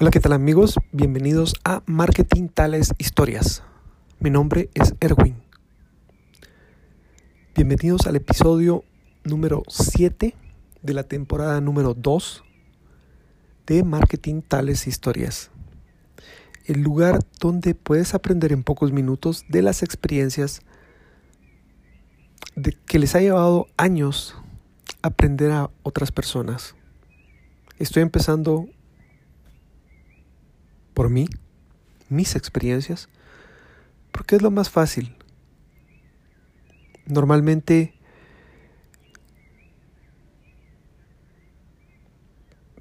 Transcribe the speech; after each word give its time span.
Hola, 0.00 0.12
¿qué 0.12 0.20
tal 0.20 0.32
amigos? 0.32 0.76
Bienvenidos 0.92 1.54
a 1.64 1.82
Marketing 1.86 2.46
Tales 2.46 2.94
Historias. 2.98 3.64
Mi 4.20 4.30
nombre 4.30 4.70
es 4.74 4.94
Erwin. 5.00 5.34
Bienvenidos 7.56 8.06
al 8.06 8.14
episodio 8.14 8.84
número 9.24 9.64
7 9.66 10.36
de 10.82 10.94
la 10.94 11.02
temporada 11.02 11.60
número 11.60 11.94
2 11.94 12.44
de 13.66 13.82
Marketing 13.82 14.40
Tales 14.40 14.86
Historias. 14.86 15.50
El 16.64 16.82
lugar 16.82 17.18
donde 17.40 17.74
puedes 17.74 18.14
aprender 18.14 18.52
en 18.52 18.62
pocos 18.62 18.92
minutos 18.92 19.46
de 19.48 19.62
las 19.62 19.82
experiencias 19.82 20.62
que 22.86 23.00
les 23.00 23.16
ha 23.16 23.20
llevado 23.20 23.66
años 23.76 24.36
aprender 25.02 25.50
a 25.50 25.70
otras 25.82 26.12
personas. 26.12 26.76
Estoy 27.80 28.04
empezando 28.04 28.68
por 30.98 31.10
mí, 31.10 31.28
mis 32.08 32.34
experiencias, 32.34 33.08
porque 34.10 34.34
es 34.34 34.42
lo 34.42 34.50
más 34.50 34.68
fácil. 34.68 35.14
Normalmente 37.06 37.94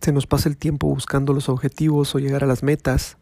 se 0.01 0.11
nos 0.11 0.25
pasa 0.25 0.49
el 0.49 0.57
tiempo 0.57 0.87
buscando 0.87 1.31
los 1.31 1.47
objetivos 1.47 2.15
o 2.15 2.17
llegar 2.17 2.43
a 2.43 2.47
las 2.47 2.63
metas 2.63 3.17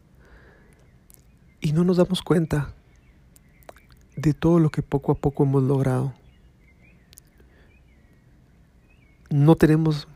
y 1.60 1.74
no 1.74 1.84
nos 1.84 1.98
damos 1.98 2.22
cuenta 2.22 2.72
de 4.16 4.32
todo 4.32 4.60
lo 4.60 4.70
que 4.70 4.80
poco 4.80 5.12
a 5.12 5.16
poco 5.16 5.44
hemos 5.44 5.62
logrado. 5.62 6.14
No 9.28 9.56
tenemos 9.56 10.08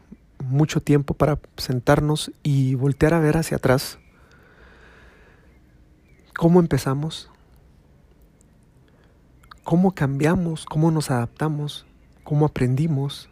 mucho 0.43 0.81
tiempo 0.81 1.13
para 1.13 1.39
sentarnos 1.59 2.33
y 2.43 2.77
voltear 2.77 3.13
a 3.13 3.21
ver 3.21 3.37
hacia 3.37 3.59
atrás 3.59 3.99
¿Cómo 6.41 6.59
empezamos? 6.59 7.29
¿Cómo 9.63 9.95
cambiamos? 9.95 10.65
¿Cómo 10.65 10.91
nos 10.91 11.11
adaptamos? 11.11 11.85
¿Cómo 12.25 12.47
aprendimos? 12.47 13.29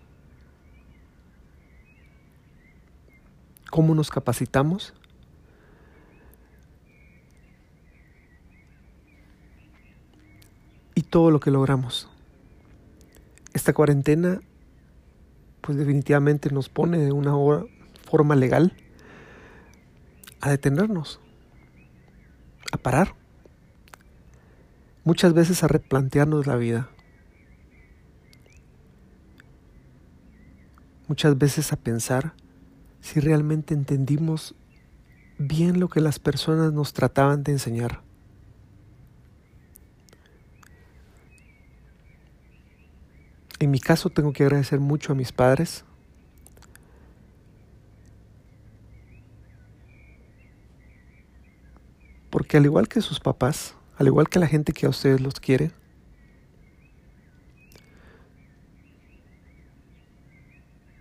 ¿Cómo 3.70 3.94
nos 3.94 4.10
capacitamos? 4.10 4.92
Y 10.94 11.00
todo 11.00 11.30
lo 11.30 11.40
que 11.40 11.50
logramos. 11.50 12.10
Esta 13.54 13.72
cuarentena 13.72 14.42
pues 15.62 15.78
definitivamente 15.78 16.50
nos 16.50 16.68
pone 16.68 16.98
de 16.98 17.12
una 17.12 17.32
forma 18.04 18.36
legal 18.36 18.74
a 20.42 20.50
detenernos 20.50 21.20
a 22.72 22.76
parar. 22.76 23.14
Muchas 25.04 25.32
veces 25.32 25.62
a 25.62 25.68
replantearnos 25.68 26.46
la 26.46 26.56
vida. 26.56 26.88
Muchas 31.06 31.38
veces 31.38 31.72
a 31.72 31.76
pensar 31.76 32.34
si 33.00 33.20
realmente 33.20 33.72
entendimos 33.72 34.54
bien 35.38 35.80
lo 35.80 35.88
que 35.88 36.00
las 36.00 36.18
personas 36.18 36.72
nos 36.72 36.92
trataban 36.92 37.42
de 37.42 37.52
enseñar. 37.52 38.02
En 43.60 43.70
mi 43.70 43.80
caso 43.80 44.10
tengo 44.10 44.32
que 44.32 44.44
agradecer 44.44 44.78
mucho 44.78 45.12
a 45.12 45.16
mis 45.16 45.32
padres 45.32 45.84
Porque 52.38 52.56
al 52.56 52.64
igual 52.66 52.86
que 52.86 53.00
sus 53.00 53.18
papás, 53.18 53.74
al 53.96 54.06
igual 54.06 54.28
que 54.28 54.38
la 54.38 54.46
gente 54.46 54.72
que 54.72 54.86
a 54.86 54.90
ustedes 54.90 55.20
los 55.20 55.40
quiere, 55.40 55.72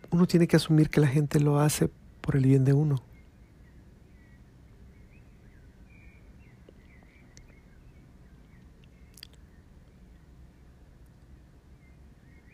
uno 0.09 0.25
tiene 0.25 0.47
que 0.47 0.55
asumir 0.55 0.89
que 0.89 0.99
la 0.99 1.05
gente 1.05 1.39
lo 1.39 1.59
hace 1.59 1.91
por 2.21 2.37
el 2.37 2.45
bien 2.45 2.65
de 2.65 2.73
uno. 2.73 3.03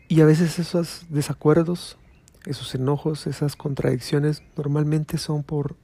Y 0.08 0.20
a 0.20 0.26
veces 0.26 0.58
esos 0.58 1.06
desacuerdos, 1.08 1.96
esos 2.44 2.74
enojos, 2.74 3.26
esas 3.26 3.56
contradicciones 3.56 4.42
normalmente 4.58 5.16
son 5.16 5.42
por 5.42 5.74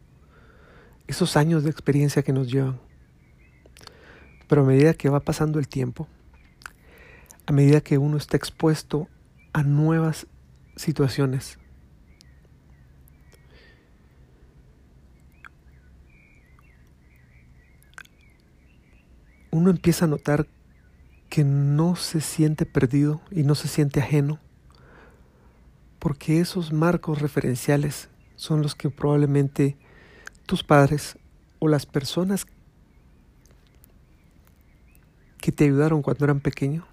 esos 1.06 1.38
años 1.38 1.64
de 1.64 1.70
experiencia 1.70 2.22
que 2.22 2.34
nos 2.34 2.52
llevan. 2.52 2.89
Pero 4.50 4.62
a 4.62 4.64
medida 4.64 4.94
que 4.94 5.08
va 5.08 5.20
pasando 5.20 5.60
el 5.60 5.68
tiempo, 5.68 6.08
a 7.46 7.52
medida 7.52 7.82
que 7.82 7.98
uno 7.98 8.16
está 8.16 8.36
expuesto 8.36 9.06
a 9.52 9.62
nuevas 9.62 10.26
situaciones, 10.74 11.56
uno 19.52 19.70
empieza 19.70 20.06
a 20.06 20.08
notar 20.08 20.48
que 21.28 21.44
no 21.44 21.94
se 21.94 22.20
siente 22.20 22.66
perdido 22.66 23.20
y 23.30 23.44
no 23.44 23.54
se 23.54 23.68
siente 23.68 24.00
ajeno, 24.00 24.40
porque 26.00 26.40
esos 26.40 26.72
marcos 26.72 27.22
referenciales 27.22 28.08
son 28.34 28.62
los 28.62 28.74
que 28.74 28.90
probablemente 28.90 29.76
tus 30.46 30.64
padres 30.64 31.20
o 31.60 31.68
las 31.68 31.86
personas 31.86 32.48
que 35.40 35.52
te 35.52 35.64
ayudaron 35.64 36.02
cuando 36.02 36.24
eran 36.24 36.40
pequeño 36.40 36.86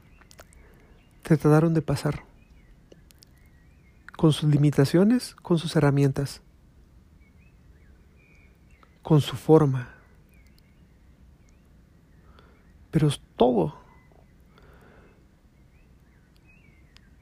te 1.27 1.35
trataron 1.35 1.73
de 1.73 1.81
pasar 1.81 2.23
con 4.15 4.31
sus 4.31 4.49
limitaciones, 4.49 5.35
con 5.35 5.59
sus 5.59 5.75
herramientas, 5.75 6.41
con 9.03 9.19
su 9.19 9.35
forma. 9.35 9.93
Pero 12.91 13.09
es 13.09 13.21
todo 13.35 13.75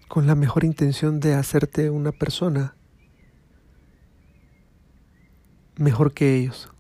con 0.08 0.28
la 0.28 0.36
mejor 0.36 0.64
intención 0.64 1.20
de 1.20 1.34
hacerte 1.34 1.90
una 1.90 2.12
persona 2.12 2.76
mejor 5.78 6.14
que 6.14 6.36
ellos. 6.36 6.72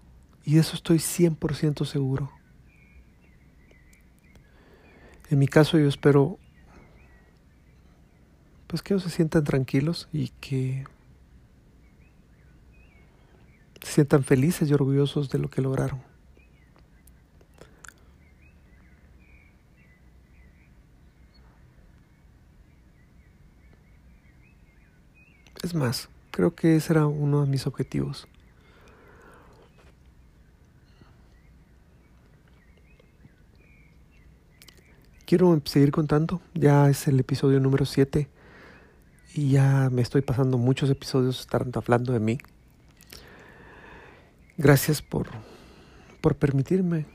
Y 0.43 0.53
de 0.53 0.59
eso 0.61 0.75
estoy 0.75 0.99
100% 0.99 1.85
seguro. 1.85 2.31
En 5.29 5.39
mi 5.39 5.47
caso 5.47 5.79
yo 5.79 5.87
espero 5.87 6.37
pues 8.67 8.81
que 8.81 8.93
ellos 8.93 9.03
se 9.03 9.09
sientan 9.09 9.43
tranquilos 9.43 10.07
y 10.11 10.29
que 10.41 10.85
se 13.81 13.91
sientan 13.91 14.23
felices 14.23 14.69
y 14.69 14.73
orgullosos 14.73 15.29
de 15.29 15.39
lo 15.39 15.49
que 15.49 15.61
lograron. 15.61 16.01
Es 25.63 25.73
más, 25.73 26.09
creo 26.29 26.53
que 26.53 26.75
ese 26.75 26.93
era 26.93 27.07
uno 27.07 27.41
de 27.43 27.49
mis 27.49 27.65
objetivos. 27.65 28.27
Quiero 35.25 35.59
seguir 35.65 35.91
contando. 35.91 36.41
Ya 36.53 36.89
es 36.89 37.07
el 37.07 37.19
episodio 37.19 37.59
número 37.59 37.85
7 37.85 38.29
y 39.33 39.49
ya 39.51 39.89
me 39.91 40.01
estoy 40.01 40.21
pasando 40.21 40.57
muchos 40.57 40.89
episodios 40.89 41.39
estar 41.39 41.65
hablando 41.73 42.13
de 42.13 42.19
mí. 42.19 42.37
Gracias 44.57 45.01
por, 45.01 45.27
por 46.21 46.35
permitirme 46.35 47.05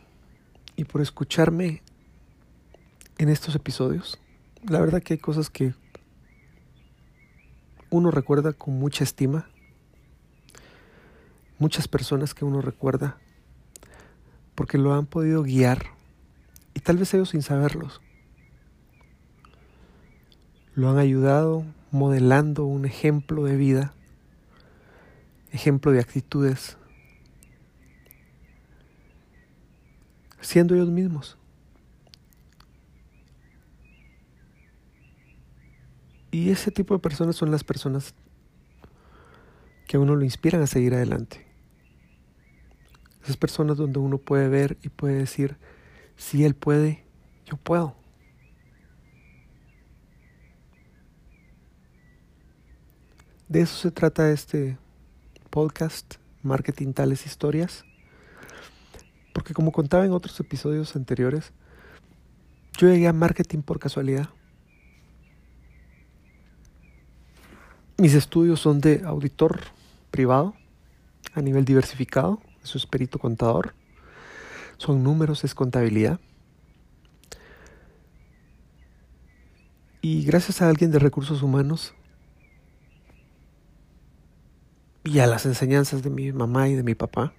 y 0.76 0.84
por 0.84 1.00
escucharme 1.00 1.82
en 3.18 3.28
estos 3.28 3.54
episodios. 3.54 4.18
La 4.68 4.80
verdad 4.80 5.02
que 5.02 5.14
hay 5.14 5.18
cosas 5.18 5.48
que 5.48 5.74
uno 7.88 8.10
recuerda 8.10 8.52
con 8.52 8.78
mucha 8.78 9.04
estima. 9.04 9.48
Muchas 11.58 11.88
personas 11.88 12.34
que 12.34 12.44
uno 12.44 12.60
recuerda 12.60 13.18
porque 14.54 14.78
lo 14.78 14.92
han 14.94 15.06
podido 15.06 15.42
guiar 15.42 15.99
y 16.74 16.80
tal 16.80 16.96
vez 16.96 17.12
ellos 17.14 17.30
sin 17.30 17.42
saberlos 17.42 18.00
lo 20.74 20.88
han 20.88 20.98
ayudado 20.98 21.64
modelando 21.90 22.64
un 22.64 22.84
ejemplo 22.84 23.44
de 23.44 23.56
vida, 23.56 23.92
ejemplo 25.52 25.92
de 25.92 26.00
actitudes, 26.00 26.78
siendo 30.40 30.74
ellos 30.74 30.88
mismos. 30.88 31.36
Y 36.30 36.50
ese 36.50 36.70
tipo 36.70 36.94
de 36.94 37.00
personas 37.00 37.36
son 37.36 37.50
las 37.50 37.64
personas 37.64 38.14
que 39.88 39.96
a 39.96 40.00
uno 40.00 40.14
lo 40.14 40.24
inspiran 40.24 40.62
a 40.62 40.68
seguir 40.68 40.94
adelante. 40.94 41.44
Esas 43.24 43.36
personas 43.36 43.76
donde 43.76 43.98
uno 43.98 44.18
puede 44.18 44.48
ver 44.48 44.78
y 44.82 44.88
puede 44.88 45.16
decir, 45.16 45.58
si 46.20 46.44
él 46.44 46.54
puede, 46.54 47.02
yo 47.46 47.56
puedo. 47.56 47.96
De 53.48 53.62
eso 53.62 53.74
se 53.76 53.90
trata 53.90 54.30
este 54.30 54.76
podcast, 55.48 56.16
Marketing 56.42 56.92
Tales 56.92 57.24
Historias. 57.24 57.84
Porque 59.32 59.54
como 59.54 59.72
contaba 59.72 60.04
en 60.04 60.12
otros 60.12 60.38
episodios 60.40 60.94
anteriores, 60.94 61.52
yo 62.78 62.88
llegué 62.88 63.08
a 63.08 63.14
marketing 63.14 63.62
por 63.62 63.78
casualidad. 63.80 64.28
Mis 67.96 68.12
estudios 68.12 68.60
son 68.60 68.80
de 68.80 69.02
auditor 69.06 69.58
privado 70.10 70.54
a 71.32 71.40
nivel 71.40 71.64
diversificado, 71.64 72.42
es 72.62 72.86
perito 72.86 73.18
contador, 73.18 73.74
son 74.80 75.04
números, 75.04 75.44
es 75.44 75.54
contabilidad. 75.54 76.18
Y 80.00 80.24
gracias 80.24 80.62
a 80.62 80.70
alguien 80.70 80.90
de 80.90 80.98
recursos 80.98 81.42
humanos 81.42 81.92
y 85.04 85.18
a 85.18 85.26
las 85.26 85.44
enseñanzas 85.44 86.02
de 86.02 86.08
mi 86.08 86.32
mamá 86.32 86.70
y 86.70 86.74
de 86.74 86.82
mi 86.82 86.94
papá, 86.94 87.34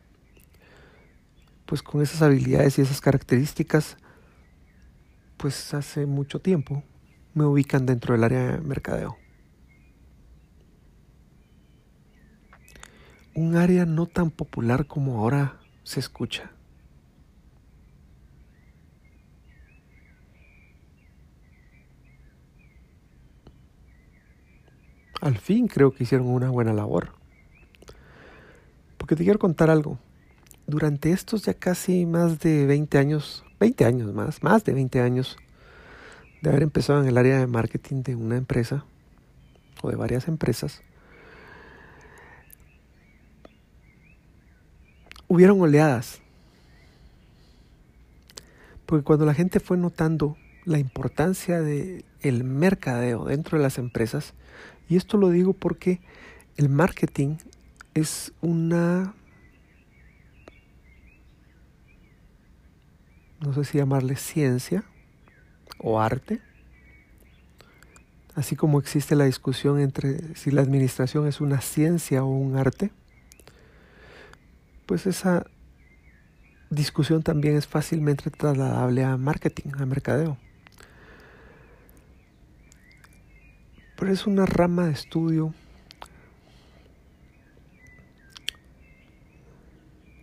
pues 1.66 1.82
con 1.82 2.04
esas 2.04 2.22
habilidades 2.22 2.78
y 2.78 2.84
esas 2.84 3.02
características, 3.02 3.98
pues 5.38 5.74
hace 5.74 6.06
mucho 6.06 6.40
tiempo 6.40 6.84
me 7.34 7.46
ubican 7.46 7.88
dentro 7.88 8.14
del 8.14 8.24
área 8.24 8.52
de 8.52 8.62
mercadeo. 8.62 9.18
un 13.34 13.56
área 13.56 13.86
no 13.86 14.06
tan 14.06 14.30
popular 14.30 14.86
como 14.86 15.20
ahora 15.20 15.60
se 15.84 16.00
escucha. 16.00 16.52
Al 25.22 25.38
fin 25.38 25.68
creo 25.68 25.94
que 25.94 26.04
hicieron 26.04 26.28
una 26.28 26.50
buena 26.50 26.74
labor. 26.74 27.10
Porque 28.98 29.16
te 29.16 29.24
quiero 29.24 29.38
contar 29.38 29.70
algo. 29.70 30.00
Durante 30.66 31.12
estos 31.12 31.44
ya 31.44 31.54
casi 31.54 32.08
más 32.08 32.40
de 32.40 32.66
20 32.66 32.98
años, 32.98 33.46
20 33.60 33.86
años 33.86 34.14
más, 34.14 34.42
más 34.42 34.64
de 34.64 34.74
20 34.74 35.00
años 35.00 35.38
de 36.42 36.50
haber 36.50 36.64
empezado 36.64 37.02
en 37.02 37.08
el 37.08 37.18
área 37.18 37.38
de 37.38 37.46
marketing 37.46 38.02
de 38.02 38.16
una 38.16 38.36
empresa 38.36 38.84
o 39.84 39.90
de 39.92 39.96
varias 39.96 40.28
empresas, 40.28 40.82
hubieron 45.28 45.62
oleadas. 45.62 46.20
Porque 48.88 49.04
cuando 49.04 49.26
la 49.28 49.36
gente 49.36 49.60
fue 49.60 49.78
notando 49.78 50.36
la 50.66 50.80
importancia 50.80 51.62
del 51.62 52.06
el 52.22 52.44
mercadeo 52.44 53.26
dentro 53.26 53.58
de 53.58 53.64
las 53.64 53.78
empresas, 53.78 54.34
y 54.88 54.96
esto 54.96 55.18
lo 55.18 55.30
digo 55.30 55.54
porque 55.54 56.02
el 56.58 56.70
marketing 56.70 57.38
es 57.94 58.32
una 58.42 59.16
no 63.42 63.54
sé 63.54 63.66
si 63.66 63.80
llamarle 63.80 64.16
ciencia 64.16 64.84
o 65.80 66.00
arte, 66.00 66.40
así 68.36 68.56
como 68.56 68.80
existe 68.80 69.16
la 69.16 69.26
discusión 69.26 69.80
entre 69.80 70.36
si 70.36 70.52
la 70.52 70.62
administración 70.62 71.28
es 71.28 71.42
una 71.42 71.60
ciencia 71.60 72.24
o 72.24 72.28
un 72.28 72.56
arte, 72.56 72.92
pues 74.86 75.08
esa 75.08 75.46
discusión 76.70 77.24
también 77.24 77.56
es 77.56 77.68
fácilmente 77.68 78.30
trasladable 78.30 79.04
a 79.04 79.18
marketing, 79.18 79.72
a 79.80 79.86
mercadeo. 79.86 80.38
Pero 84.02 84.14
es 84.14 84.26
una 84.26 84.48
rama 84.48 84.88
de 84.88 84.94
estudio 84.94 85.54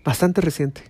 bastante 0.04 0.40
reciente. 0.40 0.82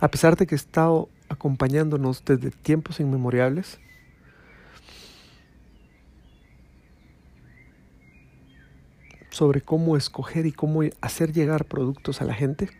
A 0.00 0.08
pesar 0.08 0.36
de 0.36 0.46
que 0.46 0.54
he 0.54 0.56
estado 0.56 1.10
acompañándonos 1.28 2.24
desde 2.24 2.50
tiempos 2.50 3.00
inmemoriales, 3.00 3.78
sobre 9.28 9.60
cómo 9.60 9.94
escoger 9.94 10.46
y 10.46 10.52
cómo 10.52 10.80
hacer 11.02 11.34
llegar 11.34 11.66
productos 11.66 12.22
a 12.22 12.24
la 12.24 12.32
gente 12.32 12.70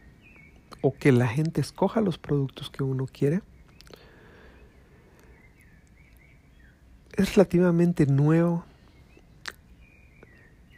o 0.81 0.94
que 0.94 1.12
la 1.12 1.28
gente 1.28 1.61
escoja 1.61 2.00
los 2.00 2.16
productos 2.16 2.70
que 2.70 2.82
uno 2.82 3.06
quiere. 3.06 3.43
Es 7.18 7.34
relativamente 7.34 8.06
nuevo 8.06 8.64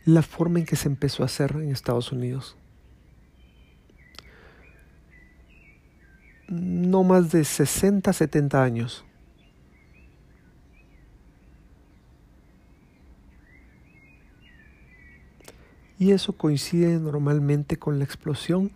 la 0.05 0.23
forma 0.23 0.59
en 0.59 0.65
que 0.65 0.75
se 0.75 0.89
empezó 0.89 1.23
a 1.23 1.27
hacer 1.27 1.53
en 1.53 1.71
Estados 1.71 2.11
Unidos. 2.11 2.57
No 6.49 7.05
más 7.05 7.31
de 7.31 7.45
60, 7.45 8.13
70 8.13 8.61
años. 8.61 9.05
y 16.01 16.13
eso 16.13 16.33
coincide 16.33 16.99
normalmente 16.99 17.79
con 17.79 17.99
la 17.99 18.07
explosión 18.07 18.73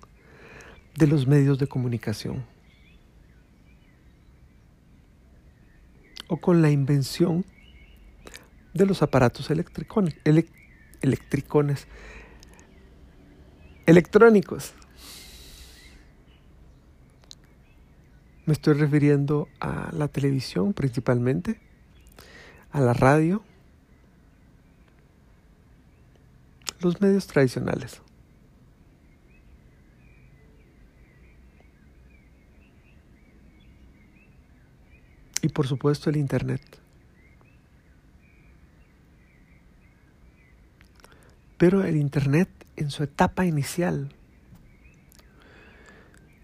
de 0.95 1.07
los 1.07 1.27
medios 1.27 1.59
de 1.59 1.67
comunicación 1.67 2.45
o 6.29 6.37
con 6.37 6.61
la 6.61 6.71
invención 6.71 7.47
de 8.75 8.87
los 8.87 9.03
aparatos 9.03 9.51
electricones, 9.51 10.17
electrónicos. 13.87 14.75
Me 18.47 18.53
estoy 18.53 18.75
refiriendo 18.75 19.49
a 19.61 19.91
la 19.93 20.09
televisión 20.09 20.75
principalmente, 20.75 21.61
a 22.73 22.81
la 22.81 22.93
radio, 22.93 23.43
los 26.81 27.01
medios 27.01 27.27
tradicionales. 27.27 28.03
Y 35.41 35.49
por 35.49 35.67
supuesto 35.67 36.11
el 36.11 36.17
Internet. 36.17 36.84
Pero 41.65 41.83
el 41.83 41.97
Internet 41.97 42.51
en 42.77 42.91
su 42.91 43.03
etapa 43.05 43.47
inicial, 43.47 44.11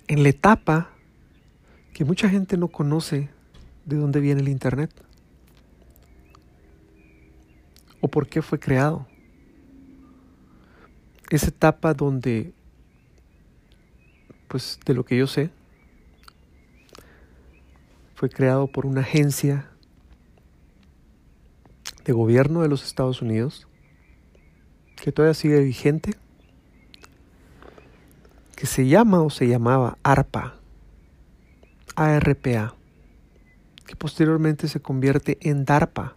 en 0.09 0.23
la 0.23 0.31
etapa 0.31 0.93
que 1.93 2.07
mucha 2.07 2.31
gente 2.31 2.57
no 2.57 2.69
conoce 2.69 3.29
de 3.85 3.97
dónde 3.97 4.21
viene 4.21 4.41
el 4.41 4.49
Internet 4.49 4.91
o 8.01 8.09
por 8.09 8.29
qué 8.29 8.41
fue 8.41 8.59
creado 8.59 9.07
esa 11.29 11.49
etapa 11.49 11.93
donde, 11.93 12.55
pues 14.49 14.81
de 14.87 14.95
lo 14.95 15.05
que 15.05 15.19
yo 15.19 15.27
sé, 15.27 15.51
fue 18.15 18.31
creado 18.31 18.69
por 18.69 18.87
una 18.87 19.03
agencia 19.03 19.69
de 22.07 22.13
gobierno 22.15 22.63
de 22.63 22.69
los 22.69 22.83
Estados 22.87 23.21
Unidos 23.21 23.67
que 25.01 25.13
todavía 25.13 25.35
sigue 25.35 25.61
vigente, 25.61 26.15
que 28.55 28.67
se 28.67 28.87
llama 28.87 29.23
o 29.23 29.31
se 29.31 29.49
llamaba 29.49 29.97
ARPA, 30.03 30.57
ARPA, 31.97 32.75
que 33.87 33.97
posteriormente 33.97 34.69
se 34.69 34.81
convierte 34.81 35.39
en 35.41 35.65
DARPA, 35.65 36.17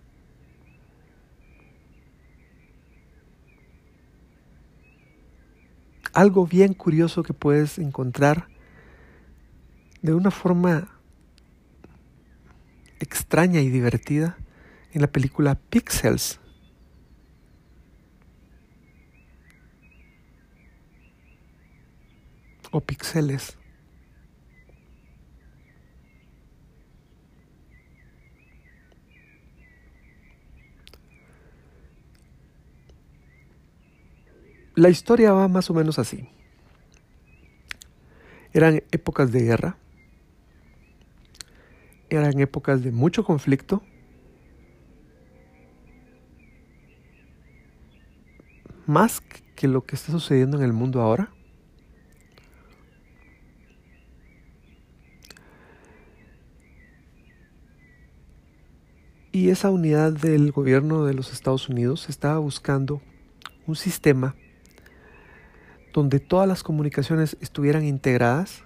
algo 6.11 6.45
bien 6.45 6.73
curioso 6.73 7.23
que 7.23 7.33
puedes 7.33 7.79
encontrar 7.79 8.47
de 10.01 10.13
una 10.13 10.29
forma 10.29 10.89
extraña 12.99 13.61
y 13.61 13.69
divertida 13.69 14.37
en 14.91 15.01
la 15.01 15.07
película 15.07 15.55
Pixels. 15.55 16.39
O 22.73 22.81
Pixeles. 22.81 23.55
La 34.75 34.89
historia 34.89 35.33
va 35.33 35.47
más 35.47 35.69
o 35.69 35.75
menos 35.75 35.99
así. 35.99 36.27
Eran 38.53 38.81
épocas 38.91 39.31
de 39.31 39.43
guerra, 39.43 39.77
eran 42.09 42.39
épocas 42.39 42.81
de 42.83 42.91
mucho 42.91 43.23
conflicto, 43.23 43.83
más 48.87 49.21
que 49.55 49.67
lo 49.67 49.85
que 49.85 49.95
está 49.95 50.11
sucediendo 50.11 50.57
en 50.57 50.63
el 50.63 50.73
mundo 50.73 51.01
ahora. 51.01 51.31
Y 59.35 59.49
esa 59.49 59.71
unidad 59.71 60.11
del 60.11 60.51
gobierno 60.51 61.05
de 61.05 61.15
los 61.15 61.33
Estados 61.33 61.67
Unidos 61.67 62.07
estaba 62.07 62.37
buscando 62.37 63.01
un 63.65 63.75
sistema 63.75 64.35
donde 65.91 66.19
todas 66.19 66.47
las 66.47 66.61
comunicaciones 66.61 67.35
estuvieran 67.41 67.83
integradas 67.83 68.63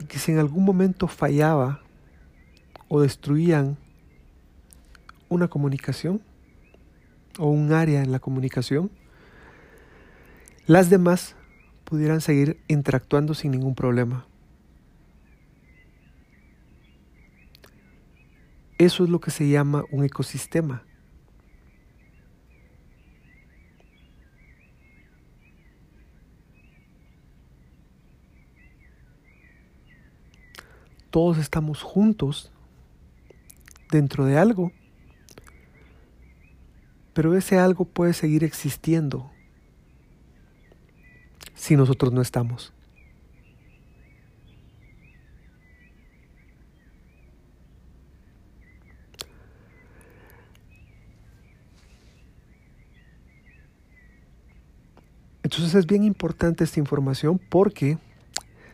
y 0.00 0.06
que 0.06 0.18
si 0.18 0.32
en 0.32 0.38
algún 0.38 0.64
momento 0.64 1.06
fallaba 1.06 1.82
o 2.88 3.02
destruían 3.02 3.76
una 5.28 5.48
comunicación 5.48 6.22
o 7.38 7.48
un 7.48 7.74
área 7.74 8.02
en 8.02 8.10
la 8.10 8.20
comunicación, 8.20 8.90
las 10.66 10.88
demás 10.88 11.36
pudieran 11.84 12.22
seguir 12.22 12.58
interactuando 12.68 13.34
sin 13.34 13.50
ningún 13.50 13.74
problema. 13.74 14.26
Eso 18.78 19.04
es 19.04 19.10
lo 19.10 19.20
que 19.20 19.30
se 19.30 19.48
llama 19.48 19.84
un 19.90 20.04
ecosistema. 20.04 20.84
todos 31.14 31.38
estamos 31.38 31.80
juntos 31.80 32.50
dentro 33.88 34.24
de 34.24 34.36
algo, 34.36 34.72
pero 37.12 37.36
ese 37.36 37.56
algo 37.56 37.84
puede 37.84 38.12
seguir 38.14 38.42
existiendo 38.42 39.30
si 41.54 41.76
nosotros 41.76 42.12
no 42.12 42.20
estamos. 42.20 42.72
Entonces 55.54 55.76
es 55.76 55.86
bien 55.86 56.02
importante 56.02 56.64
esta 56.64 56.80
información 56.80 57.38
porque 57.38 57.96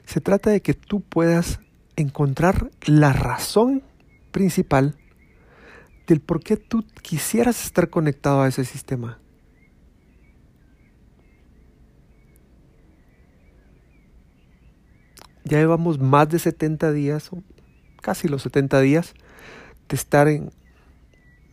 se 0.06 0.22
trata 0.22 0.49
de 0.49 0.62
que 0.62 0.72
tú 0.72 1.02
puedas 1.02 1.60
encontrar 1.96 2.70
la 2.87 3.12
razón 3.12 3.82
principal 4.30 4.96
del 6.06 6.22
por 6.22 6.42
qué 6.42 6.56
tú 6.56 6.82
quisieras 7.02 7.66
estar 7.66 7.90
conectado 7.90 8.40
a 8.40 8.49
ese 8.49 8.64
sistema. 8.64 9.18
Ya 15.44 15.58
llevamos 15.58 15.99
más 15.99 16.30
de 16.30 16.38
70 16.38 16.92
días, 16.92 17.28
casi 18.00 18.26
los 18.26 18.40
70 18.40 18.80
días, 18.80 19.12
de 19.87 19.96
estar 19.96 20.28
en 20.28 20.50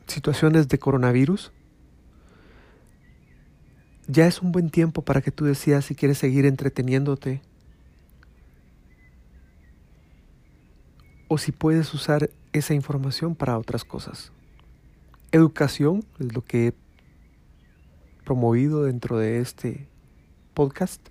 situaciones 0.05 0.69
de 0.69 0.79
coronavirus. 0.79 1.51
Ya 4.07 4.25
es 4.25 4.41
un 4.41 4.53
buen 4.53 4.69
tiempo 4.69 5.01
para 5.01 5.21
que 5.21 5.31
tú 5.31 5.43
decidas 5.43 5.83
si 5.83 5.93
quieres 5.93 6.17
seguir 6.17 6.45
entreteniéndote 6.45 7.41
o 11.27 11.37
si 11.37 11.51
puedes 11.51 11.93
usar 11.93 12.29
esa 12.53 12.73
información 12.73 13.35
para 13.35 13.57
otras 13.57 13.83
cosas. 13.83 14.31
Educación 15.33 16.05
es 16.19 16.33
lo 16.33 16.41
que 16.41 16.67
he 16.67 16.73
promovido 18.23 18.83
dentro 18.83 19.17
de 19.17 19.41
este 19.41 19.89
podcast. 20.53 21.01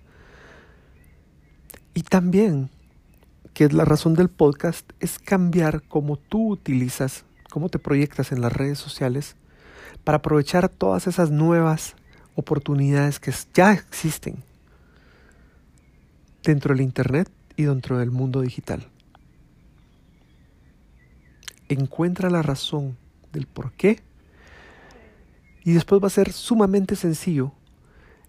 Y 1.93 2.01
también, 2.01 2.71
que 3.53 3.65
es 3.65 3.73
la 3.73 3.85
razón 3.85 4.15
del 4.15 4.29
podcast, 4.29 4.91
es 4.99 5.19
cambiar 5.19 5.83
cómo 5.83 6.17
tú 6.17 6.49
utilizas, 6.49 7.25
cómo 7.51 7.69
te 7.69 7.77
proyectas 7.77 8.31
en 8.31 8.41
las 8.41 8.53
redes 8.53 8.79
sociales 8.79 9.35
para 10.03 10.17
aprovechar 10.17 10.67
todas 10.69 11.05
esas 11.05 11.29
nuevas 11.29 11.95
oportunidades 12.37 13.19
que 13.19 13.33
ya 13.53 13.73
existen 13.73 14.41
dentro 16.43 16.73
del 16.73 16.81
Internet 16.81 17.29
y 17.57 17.63
dentro 17.63 17.97
del 17.97 18.11
mundo 18.11 18.39
digital 18.39 18.87
encuentra 21.69 22.29
la 22.29 22.41
razón 22.41 22.97
del 23.33 23.45
por 23.47 23.71
qué 23.73 24.01
y 25.63 25.73
después 25.73 26.01
va 26.01 26.07
a 26.07 26.11
ser 26.11 26.31
sumamente 26.31 26.95
sencillo 26.95 27.51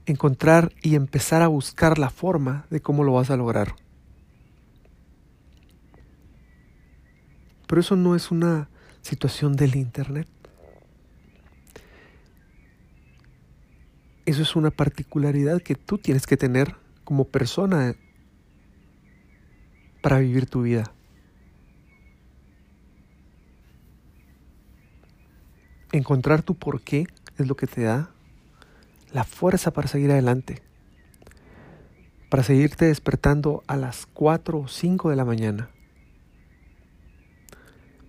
encontrar 0.06 0.72
y 0.82 0.94
empezar 0.94 1.42
a 1.42 1.48
buscar 1.48 1.98
la 1.98 2.10
forma 2.10 2.66
de 2.70 2.80
cómo 2.80 3.04
lo 3.04 3.12
vas 3.12 3.30
a 3.30 3.36
lograr. 3.36 3.76
Pero 7.66 7.80
eso 7.80 7.94
no 7.94 8.16
es 8.16 8.30
una 8.30 8.70
situación 9.02 9.54
del 9.54 9.76
Internet. 9.76 10.26
Eso 14.28 14.42
es 14.42 14.56
una 14.56 14.70
particularidad 14.70 15.62
que 15.62 15.74
tú 15.74 15.96
tienes 15.96 16.26
que 16.26 16.36
tener 16.36 16.74
como 17.02 17.24
persona 17.24 17.96
para 20.02 20.18
vivir 20.18 20.44
tu 20.44 20.60
vida. 20.60 20.92
Encontrar 25.92 26.42
tu 26.42 26.56
por 26.56 26.82
qué 26.82 27.06
es 27.38 27.46
lo 27.46 27.56
que 27.56 27.66
te 27.66 27.84
da 27.84 28.10
la 29.14 29.24
fuerza 29.24 29.70
para 29.70 29.88
seguir 29.88 30.10
adelante, 30.10 30.60
para 32.28 32.42
seguirte 32.42 32.84
despertando 32.84 33.64
a 33.66 33.76
las 33.76 34.04
4 34.04 34.58
o 34.58 34.68
5 34.68 35.08
de 35.08 35.16
la 35.16 35.24
mañana, 35.24 35.70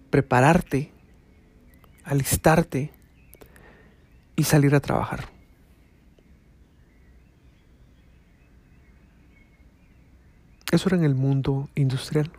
prepararte, 0.10 0.92
alistarte 2.04 2.92
y 4.36 4.44
salir 4.44 4.76
a 4.76 4.82
trabajar. 4.82 5.39
Eso 10.72 10.90
era 10.90 10.98
en 10.98 11.04
el 11.04 11.16
mundo 11.16 11.70
industrial. 11.76 12.32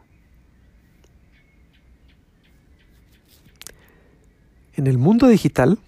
En 4.75 4.87
el 4.87 4.99
mundo 4.99 5.27
digital, 5.27 5.79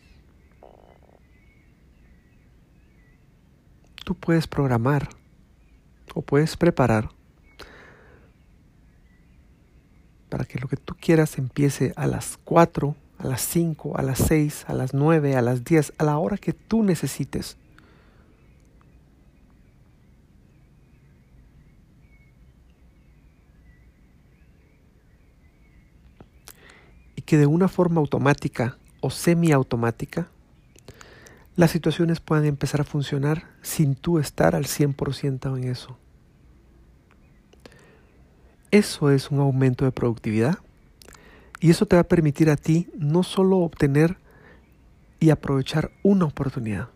tú 4.04 4.14
puedes 4.14 4.46
programar 4.46 5.08
o 6.14 6.22
puedes 6.22 6.56
preparar 6.56 7.08
para 10.28 10.44
que 10.44 10.58
lo 10.58 10.66
que 10.66 10.76
tú 10.76 10.94
quieras 10.98 11.36
empiece 11.38 11.92
a 11.94 12.06
las 12.06 12.38
4, 12.44 12.96
a 13.18 13.26
las 13.26 13.42
5, 13.42 13.98
a 13.98 14.02
las 14.02 14.18
6, 14.18 14.64
a 14.66 14.74
las 14.74 14.94
9, 14.94 15.36
a 15.36 15.42
las 15.42 15.62
10, 15.62 15.92
a 15.98 16.04
la 16.04 16.18
hora 16.18 16.38
que 16.38 16.52
tú 16.52 16.82
necesites. 16.82 17.58
Y 27.14 27.21
que 27.32 27.38
de 27.38 27.46
una 27.46 27.66
forma 27.66 27.98
automática 27.98 28.76
o 29.00 29.08
semiautomática, 29.08 30.28
las 31.56 31.70
situaciones 31.70 32.20
pueden 32.20 32.44
empezar 32.44 32.82
a 32.82 32.84
funcionar 32.84 33.44
sin 33.62 33.94
tú 33.94 34.18
estar 34.18 34.54
al 34.54 34.66
100% 34.66 35.56
en 35.56 35.64
eso. 35.64 35.96
Eso 38.70 39.10
es 39.10 39.30
un 39.30 39.38
aumento 39.38 39.86
de 39.86 39.92
productividad 39.92 40.58
y 41.58 41.70
eso 41.70 41.86
te 41.86 41.96
va 41.96 42.02
a 42.02 42.06
permitir 42.06 42.50
a 42.50 42.56
ti 42.56 42.90
no 42.98 43.22
solo 43.22 43.60
obtener 43.60 44.18
y 45.18 45.30
aprovechar 45.30 45.90
una 46.02 46.26
oportunidad. 46.26 46.90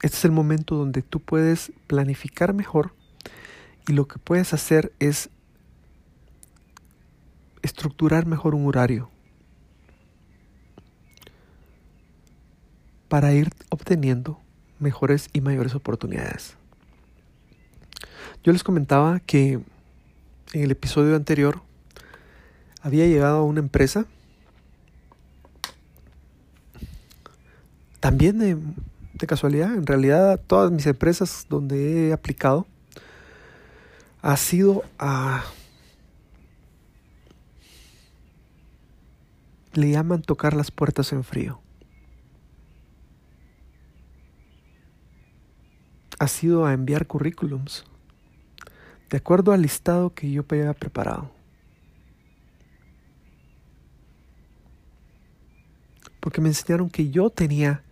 Este 0.00 0.16
es 0.16 0.24
el 0.24 0.32
momento 0.32 0.76
donde 0.76 1.02
tú 1.02 1.20
puedes 1.20 1.70
planificar 1.86 2.54
mejor 2.54 2.94
y 3.86 3.92
lo 3.92 4.08
que 4.08 4.18
puedes 4.18 4.54
hacer 4.54 4.90
es 5.00 5.28
estructurar 7.62 8.26
mejor 8.26 8.54
un 8.54 8.66
horario, 8.66 9.10
para 13.08 13.32
ir 13.32 13.50
obteniendo 13.68 14.40
mejores 14.78 15.28
y 15.32 15.42
mayores 15.42 15.74
oportunidades. 15.74 16.56
Yo 18.42 18.52
les 18.52 18.64
comentaba 18.64 19.20
que 19.20 19.60
en 20.52 20.62
el 20.62 20.70
episodio 20.70 21.14
anterior 21.14 21.60
había 22.80 23.06
llegado 23.06 23.38
a 23.38 23.44
una 23.44 23.60
empresa 23.60 24.06
también 28.00 28.38
de, 28.38 29.26
casualidad. 29.26 29.72
En 29.74 29.86
realidad, 29.86 30.40
todas 30.48 30.72
mis 30.72 30.84
empresas 30.86 31.46
donde 31.48 32.08
he 32.08 32.12
aplicado 32.12 32.66
ha 34.20 34.36
sido 34.36 34.82
a... 34.98 35.44
Le 39.74 39.90
llaman 39.90 40.22
tocar 40.22 40.54
las 40.54 40.70
puertas 40.70 41.12
en 41.12 41.24
frío. 41.24 41.60
Ha 46.18 46.28
sido 46.28 46.66
a 46.66 46.72
enviar 46.72 47.06
currículums 47.06 47.84
de 49.12 49.18
acuerdo 49.18 49.52
al 49.52 49.60
listado 49.62 50.14
que 50.14 50.30
yo 50.30 50.44
había 50.48 50.72
preparado. 50.72 51.30
Porque 56.20 56.40
me 56.40 56.48
enseñaron 56.48 56.88
que 56.88 57.10
yo 57.10 57.28
tenía 57.28 57.82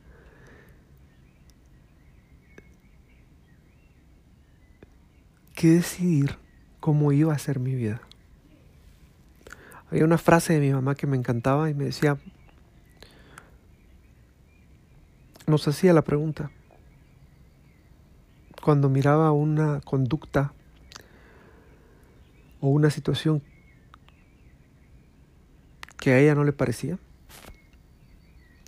que 5.55 5.69
decidir 5.69 6.39
cómo 6.81 7.13
iba 7.13 7.35
a 7.35 7.39
ser 7.39 7.59
mi 7.59 7.75
vida. 7.75 8.01
Había 9.91 10.05
una 10.05 10.19
frase 10.19 10.53
de 10.53 10.61
mi 10.61 10.73
mamá 10.73 10.95
que 10.95 11.07
me 11.07 11.17
encantaba 11.17 11.69
y 11.69 11.75
me 11.75 11.85
decía, 11.85 12.17
nos 15.49 15.67
hacía 15.67 15.93
la 15.93 16.03
pregunta, 16.03 16.51
cuando 18.63 18.89
miraba 18.89 19.33
una 19.33 19.81
conducta 19.81 20.53
o 22.61 22.69
una 22.69 22.91
situación 22.91 23.43
que 25.99 26.13
a 26.13 26.19
ella 26.19 26.35
no 26.37 26.45
le 26.45 26.53
parecía. 26.53 26.99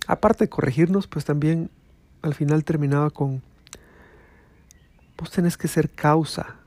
Aparte 0.07 0.43
de 0.43 0.49
corregirnos, 0.49 1.07
pues 1.07 1.23
también 1.23 1.71
al 2.21 2.33
final 2.33 2.65
terminaba 2.65 3.11
con, 3.11 3.41
vos 5.17 5.31
tenés 5.31 5.55
que 5.55 5.69
ser 5.69 5.89
causa, 5.89 6.57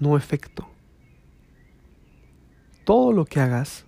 no 0.00 0.16
efecto. 0.16 0.71
Todo 2.84 3.12
lo 3.12 3.24
que 3.24 3.40
hagas, 3.40 3.84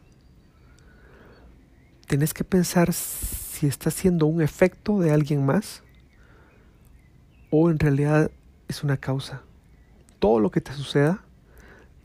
tenés 2.07 2.33
que 2.35 2.45
pensar 2.45 2.93
si 2.93 3.67
está 3.67 3.91
siendo 3.91 4.27
un 4.27 4.41
efecto 4.41 5.01
de 5.01 5.13
alguien 5.13 5.45
más 5.45 5.83
o 7.51 7.71
en 7.71 7.79
realidad 7.79 8.31
es 8.69 8.85
una 8.85 8.97
causa. 8.97 9.43
Todo 10.19 10.39
lo 10.41 10.51
que 10.51 10.61
te 10.61 10.73
suceda 10.73 11.25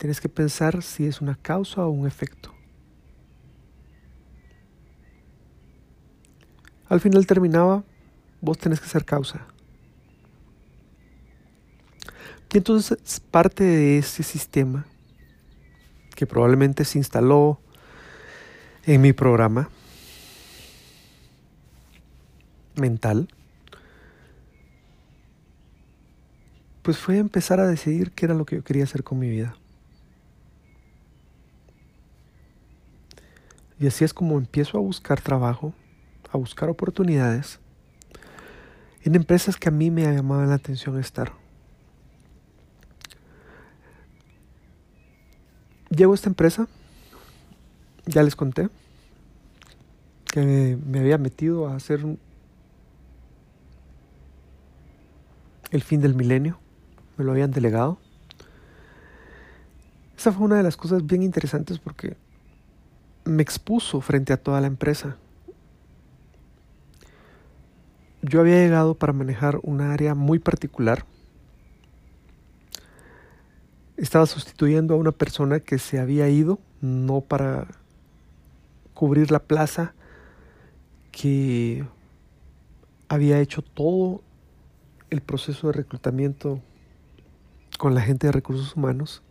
Tienes 0.00 0.18
que 0.18 0.30
pensar 0.30 0.82
si 0.82 1.04
es 1.04 1.20
una 1.20 1.34
causa 1.34 1.84
o 1.84 1.90
un 1.90 2.06
efecto. 2.06 2.54
Al 6.88 7.00
final 7.00 7.26
terminaba, 7.26 7.84
vos 8.40 8.56
tenés 8.56 8.80
que 8.80 8.88
ser 8.88 9.04
causa. 9.04 9.46
Y 12.50 12.56
entonces 12.56 13.20
parte 13.30 13.62
de 13.62 13.98
ese 13.98 14.22
sistema 14.22 14.86
que 16.20 16.26
probablemente 16.26 16.84
se 16.84 16.98
instaló 16.98 17.58
en 18.84 19.00
mi 19.00 19.14
programa 19.14 19.70
mental, 22.76 23.26
pues 26.82 26.98
fue 26.98 27.16
empezar 27.16 27.58
a 27.58 27.66
decidir 27.66 28.10
qué 28.12 28.26
era 28.26 28.34
lo 28.34 28.44
que 28.44 28.56
yo 28.56 28.62
quería 28.62 28.84
hacer 28.84 29.02
con 29.02 29.18
mi 29.18 29.30
vida. 29.30 29.56
Y 33.78 33.86
así 33.86 34.04
es 34.04 34.12
como 34.12 34.36
empiezo 34.36 34.76
a 34.76 34.82
buscar 34.82 35.22
trabajo, 35.22 35.72
a 36.30 36.36
buscar 36.36 36.68
oportunidades 36.68 37.60
en 39.04 39.14
empresas 39.14 39.56
que 39.56 39.70
a 39.70 39.72
mí 39.72 39.90
me 39.90 40.02
llamaban 40.02 40.50
la 40.50 40.56
atención 40.56 40.98
estar. 40.98 41.39
Llego 45.90 46.12
a 46.12 46.14
esta 46.14 46.28
empresa, 46.28 46.68
ya 48.06 48.22
les 48.22 48.36
conté, 48.36 48.68
que 50.24 50.78
me 50.86 51.00
había 51.00 51.18
metido 51.18 51.66
a 51.66 51.74
hacer 51.74 52.06
el 55.72 55.82
fin 55.82 56.00
del 56.00 56.14
milenio, 56.14 56.58
me 57.16 57.24
lo 57.24 57.32
habían 57.32 57.50
delegado. 57.50 57.98
Esa 60.16 60.32
fue 60.32 60.44
una 60.44 60.58
de 60.58 60.62
las 60.62 60.76
cosas 60.76 61.04
bien 61.04 61.24
interesantes 61.24 61.80
porque 61.80 62.16
me 63.24 63.42
expuso 63.42 64.00
frente 64.00 64.32
a 64.32 64.36
toda 64.36 64.60
la 64.60 64.68
empresa. 64.68 65.16
Yo 68.22 68.40
había 68.40 68.56
llegado 68.56 68.94
para 68.94 69.12
manejar 69.12 69.58
una 69.62 69.92
área 69.92 70.14
muy 70.14 70.38
particular. 70.38 71.04
Estaba 74.00 74.24
sustituyendo 74.24 74.94
a 74.94 74.96
una 74.96 75.12
persona 75.12 75.60
que 75.60 75.78
se 75.78 76.00
había 76.00 76.26
ido, 76.30 76.58
no 76.80 77.20
para 77.20 77.66
cubrir 78.94 79.30
la 79.30 79.40
plaza, 79.40 79.92
que 81.12 81.84
había 83.10 83.40
hecho 83.40 83.60
todo 83.60 84.22
el 85.10 85.20
proceso 85.20 85.66
de 85.66 85.74
reclutamiento 85.74 86.62
con 87.78 87.94
la 87.94 88.00
gente 88.00 88.26
de 88.26 88.32
recursos 88.32 88.74
humanos 88.74 89.22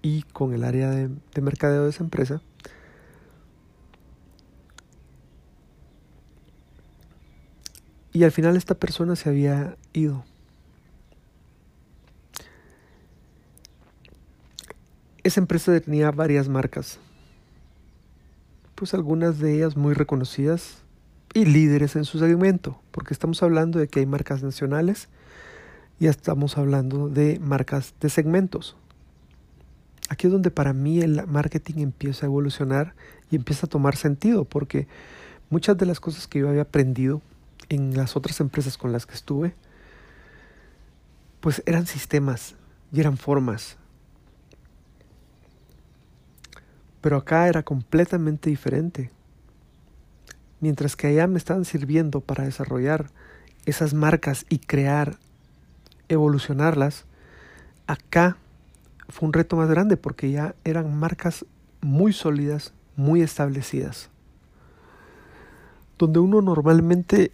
y 0.00 0.22
con 0.22 0.54
el 0.54 0.64
área 0.64 0.88
de, 0.88 1.10
de 1.34 1.42
mercadeo 1.42 1.84
de 1.84 1.90
esa 1.90 2.02
empresa. 2.02 2.40
Y 8.14 8.24
al 8.24 8.32
final 8.32 8.56
esta 8.56 8.76
persona 8.76 9.14
se 9.14 9.28
había 9.28 9.76
ido. 9.92 10.24
Esa 15.22 15.40
empresa 15.40 15.78
tenía 15.80 16.10
varias 16.10 16.48
marcas, 16.48 16.98
pues 18.74 18.94
algunas 18.94 19.38
de 19.38 19.54
ellas 19.56 19.76
muy 19.76 19.92
reconocidas 19.92 20.78
y 21.34 21.44
líderes 21.44 21.94
en 21.94 22.06
su 22.06 22.18
segmento, 22.18 22.80
porque 22.90 23.12
estamos 23.12 23.42
hablando 23.42 23.78
de 23.78 23.86
que 23.86 24.00
hay 24.00 24.06
marcas 24.06 24.42
nacionales 24.42 25.08
y 25.98 26.06
estamos 26.06 26.56
hablando 26.56 27.10
de 27.10 27.38
marcas 27.38 27.92
de 28.00 28.08
segmentos. 28.08 28.76
Aquí 30.08 30.26
es 30.26 30.32
donde 30.32 30.50
para 30.50 30.72
mí 30.72 31.00
el 31.00 31.26
marketing 31.26 31.82
empieza 31.82 32.24
a 32.24 32.28
evolucionar 32.28 32.94
y 33.30 33.36
empieza 33.36 33.66
a 33.66 33.68
tomar 33.68 33.96
sentido, 33.96 34.46
porque 34.46 34.88
muchas 35.50 35.76
de 35.76 35.84
las 35.84 36.00
cosas 36.00 36.26
que 36.26 36.38
yo 36.38 36.48
había 36.48 36.62
aprendido 36.62 37.20
en 37.68 37.94
las 37.94 38.16
otras 38.16 38.40
empresas 38.40 38.78
con 38.78 38.90
las 38.90 39.04
que 39.04 39.14
estuve, 39.14 39.54
pues 41.40 41.62
eran 41.66 41.86
sistemas 41.86 42.54
y 42.90 43.00
eran 43.00 43.18
formas. 43.18 43.76
Pero 47.00 47.16
acá 47.16 47.48
era 47.48 47.62
completamente 47.62 48.50
diferente. 48.50 49.10
Mientras 50.60 50.96
que 50.96 51.06
allá 51.06 51.26
me 51.26 51.38
estaban 51.38 51.64
sirviendo 51.64 52.20
para 52.20 52.44
desarrollar 52.44 53.10
esas 53.64 53.94
marcas 53.94 54.44
y 54.48 54.58
crear, 54.58 55.18
evolucionarlas, 56.08 57.06
acá 57.86 58.36
fue 59.08 59.26
un 59.26 59.32
reto 59.32 59.56
más 59.56 59.68
grande 59.68 59.96
porque 59.96 60.30
ya 60.30 60.54
eran 60.64 60.96
marcas 60.98 61.44
muy 61.80 62.12
sólidas, 62.12 62.72
muy 62.96 63.22
establecidas, 63.22 64.10
donde 65.98 66.20
uno 66.20 66.42
normalmente 66.42 67.32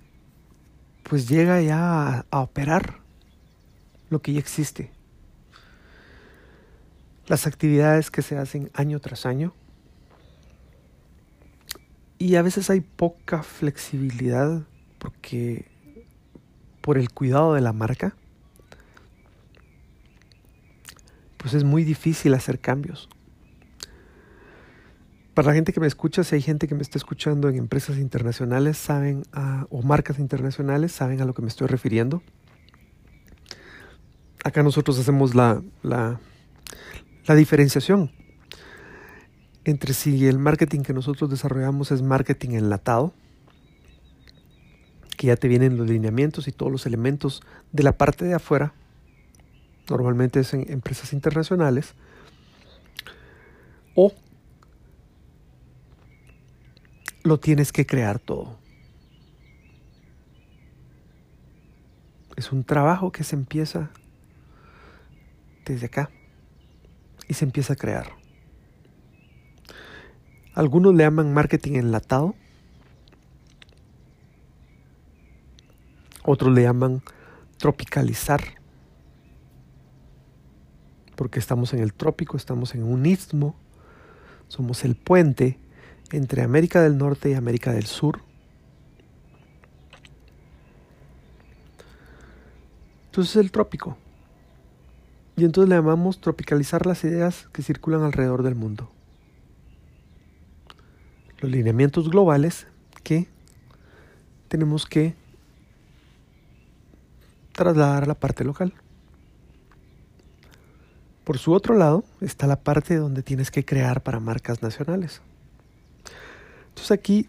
pues 1.02 1.28
llega 1.28 1.60
ya 1.60 2.26
a, 2.30 2.40
operar 2.40 3.00
lo 4.10 4.20
que 4.20 4.32
ya 4.32 4.40
existe. 4.40 4.90
Las 7.28 7.46
actividades 7.46 8.10
que 8.10 8.22
se 8.22 8.38
hacen 8.38 8.70
año 8.74 9.00
tras 9.00 9.26
año. 9.26 9.52
Y 12.18 12.36
a 12.36 12.42
veces 12.42 12.70
hay 12.70 12.80
poca 12.80 13.42
flexibilidad 13.42 14.62
porque 14.98 15.66
por 16.80 16.98
el 16.98 17.10
cuidado 17.10 17.54
de 17.54 17.60
la 17.60 17.72
marca, 17.72 18.14
pues 21.36 21.52
es 21.52 21.64
muy 21.64 21.84
difícil 21.84 22.32
hacer 22.34 22.60
cambios. 22.60 23.08
Para 25.34 25.48
la 25.48 25.54
gente 25.54 25.72
que 25.72 25.80
me 25.80 25.86
escucha, 25.86 26.24
si 26.24 26.36
hay 26.36 26.40
gente 26.40 26.66
que 26.66 26.74
me 26.74 26.82
está 26.82 26.96
escuchando 26.96 27.48
en 27.48 27.56
empresas 27.56 27.98
internacionales, 27.98 28.78
saben, 28.78 29.24
o 29.68 29.82
marcas 29.82 30.18
internacionales, 30.18 30.92
saben 30.92 31.20
a 31.20 31.24
lo 31.26 31.34
que 31.34 31.42
me 31.42 31.48
estoy 31.48 31.66
refiriendo. 31.66 32.22
Acá 34.44 34.62
nosotros 34.62 34.98
hacemos 34.98 35.34
la, 35.34 35.60
la, 35.82 36.20
la 37.26 37.34
diferenciación 37.34 38.10
entre 39.64 39.94
si 39.94 40.26
el 40.28 40.38
marketing 40.38 40.82
que 40.82 40.92
nosotros 40.92 41.28
desarrollamos 41.28 41.90
es 41.90 42.00
marketing 42.00 42.50
enlatado, 42.50 43.12
que 45.16 45.26
ya 45.26 45.36
te 45.36 45.48
vienen 45.48 45.76
los 45.76 45.88
lineamientos 45.88 46.46
y 46.46 46.52
todos 46.52 46.70
los 46.70 46.86
elementos 46.86 47.42
de 47.72 47.82
la 47.82 47.98
parte 47.98 48.24
de 48.24 48.34
afuera, 48.34 48.74
normalmente 49.90 50.40
es 50.40 50.54
en 50.54 50.70
empresas 50.70 51.12
internacionales, 51.12 51.94
o 53.96 54.12
lo 57.24 57.40
tienes 57.40 57.72
que 57.72 57.86
crear 57.86 58.20
todo. 58.20 58.56
Es 62.36 62.52
un 62.52 62.62
trabajo 62.62 63.10
que 63.10 63.24
se 63.24 63.34
empieza 63.34 63.90
desde 65.64 65.86
acá 65.86 66.10
y 67.28 67.34
se 67.34 67.44
empieza 67.44 67.74
a 67.74 67.76
crear. 67.76 68.12
Algunos 70.54 70.94
le 70.94 71.04
llaman 71.04 71.34
marketing 71.34 71.74
enlatado. 71.74 72.34
Otros 76.22 76.54
le 76.54 76.62
llaman 76.62 77.02
tropicalizar. 77.58 78.42
Porque 81.14 81.38
estamos 81.38 81.72
en 81.74 81.80
el 81.80 81.92
trópico, 81.92 82.36
estamos 82.36 82.74
en 82.74 82.84
un 82.84 83.04
istmo. 83.06 83.54
Somos 84.48 84.84
el 84.84 84.96
puente 84.96 85.58
entre 86.12 86.42
América 86.42 86.80
del 86.82 86.96
Norte 86.96 87.30
y 87.30 87.34
América 87.34 87.72
del 87.72 87.86
Sur. 87.86 88.20
Entonces 93.06 93.36
es 93.36 93.40
el 93.42 93.50
trópico. 93.50 93.96
Y 95.36 95.44
entonces 95.44 95.68
le 95.68 95.76
llamamos 95.76 96.18
tropicalizar 96.20 96.86
las 96.86 97.04
ideas 97.04 97.48
que 97.52 97.62
circulan 97.62 98.02
alrededor 98.02 98.42
del 98.42 98.54
mundo. 98.54 98.90
Los 101.40 101.50
lineamientos 101.50 102.08
globales 102.08 102.66
que 103.02 103.28
tenemos 104.48 104.86
que 104.86 105.14
trasladar 107.52 108.04
a 108.04 108.06
la 108.06 108.14
parte 108.14 108.44
local. 108.44 108.72
Por 111.24 111.38
su 111.38 111.52
otro 111.52 111.74
lado 111.74 112.04
está 112.22 112.46
la 112.46 112.56
parte 112.56 112.96
donde 112.96 113.22
tienes 113.22 113.50
que 113.50 113.64
crear 113.64 114.02
para 114.02 114.20
marcas 114.20 114.62
nacionales. 114.62 115.20
Entonces 116.68 116.92
aquí, 116.92 117.28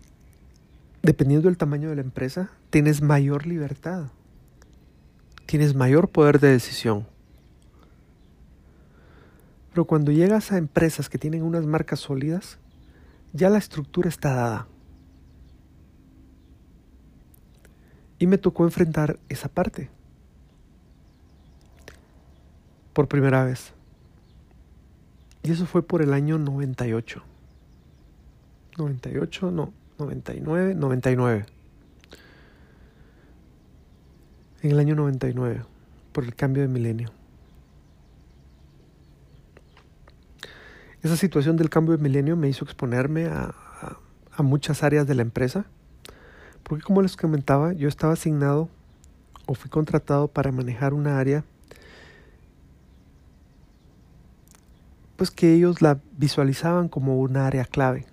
dependiendo 1.01 1.49
del 1.49 1.57
tamaño 1.57 1.89
de 1.89 1.95
la 1.95 2.01
empresa, 2.01 2.51
tienes 2.69 3.01
mayor 3.01 3.45
libertad, 3.47 4.05
tienes 5.45 5.75
mayor 5.75 6.09
poder 6.09 6.39
de 6.39 6.51
decisión 6.51 7.05
pero 9.77 9.85
cuando 9.85 10.11
llegas 10.11 10.51
a 10.51 10.57
empresas 10.57 11.07
que 11.07 11.19
tienen 11.19 11.43
unas 11.43 11.67
marcas 11.67 11.99
sólidas, 11.99 12.57
ya 13.31 13.47
la 13.51 13.59
estructura 13.59 14.09
está 14.09 14.33
dada. 14.33 14.67
Y 18.17 18.25
me 18.25 18.39
tocó 18.39 18.63
enfrentar 18.63 19.19
esa 19.29 19.49
parte. 19.49 19.91
Por 22.93 23.07
primera 23.07 23.43
vez. 23.43 23.71
Y 25.43 25.51
eso 25.51 25.67
fue 25.67 25.83
por 25.83 26.01
el 26.01 26.11
año 26.11 26.39
98. 26.39 27.21
98, 28.79 29.51
no, 29.51 29.73
99, 29.99 30.73
99. 30.73 31.45
En 34.63 34.71
el 34.71 34.79
año 34.79 34.95
99, 34.95 35.61
por 36.13 36.23
el 36.23 36.33
cambio 36.33 36.63
de 36.63 36.67
milenio. 36.67 37.16
Esa 41.03 41.15
situación 41.15 41.57
del 41.57 41.69
cambio 41.69 41.95
de 41.95 42.01
milenio 42.01 42.35
me 42.35 42.49
hizo 42.49 42.65
exponerme 42.65 43.25
a, 43.25 43.55
muchas 44.39 44.83
áreas 44.83 45.07
de 45.07 45.15
la 45.15 45.23
empresa, 45.23 45.65
porque 46.61 46.83
como 46.83 47.01
les 47.01 47.17
comentaba, 47.17 47.73
yo 47.73 47.87
estaba 47.87 48.13
asignado 48.13 48.69
o 49.47 49.55
fui 49.55 49.69
contratado 49.69 50.27
para 50.27 50.51
manejar 50.51 50.93
una 50.93 51.17
área, 51.17 51.43
pues 55.15 55.31
que 55.31 55.53
ellos 55.55 55.81
la 55.81 55.99
visualizaban 56.17 56.87
como 56.87 57.19
una 57.19 57.47
área 57.47 57.65
clave. 57.65 58.05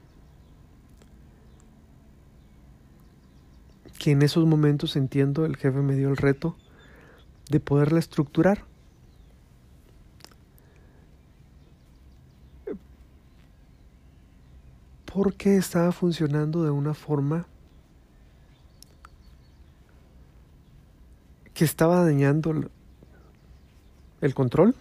Que 3.98 4.12
en 4.12 4.22
esos 4.22 4.46
momentos 4.46 4.96
entiendo 4.96 5.44
el 5.44 5.56
jefe 5.56 5.80
me 5.80 5.94
dio 5.94 6.08
el 6.08 6.16
reto 6.16 6.56
de 7.50 7.60
poderla 7.60 7.98
estructurar 7.98 8.64
porque 15.14 15.56
estaba 15.56 15.92
funcionando 15.92 16.64
de 16.64 16.70
una 16.70 16.92
forma 16.92 17.46
que 21.54 21.64
estaba 21.64 22.04
dañando 22.04 22.68
el 24.20 24.34
control 24.34 24.74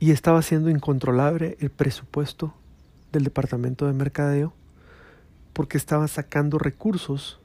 y 0.00 0.12
estaba 0.12 0.40
siendo 0.40 0.70
incontrolable 0.70 1.58
el 1.60 1.68
presupuesto 1.68 2.54
del 3.12 3.24
departamento 3.24 3.86
de 3.86 3.92
mercadeo 3.92 4.54
porque 5.52 5.76
estaba 5.76 6.08
sacando 6.08 6.58
recursos 6.58 7.38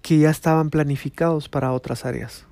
que 0.00 0.18
ya 0.18 0.30
estaban 0.30 0.70
planificados 0.70 1.48
para 1.48 1.72
otras 1.72 2.04
áreas 2.04 2.46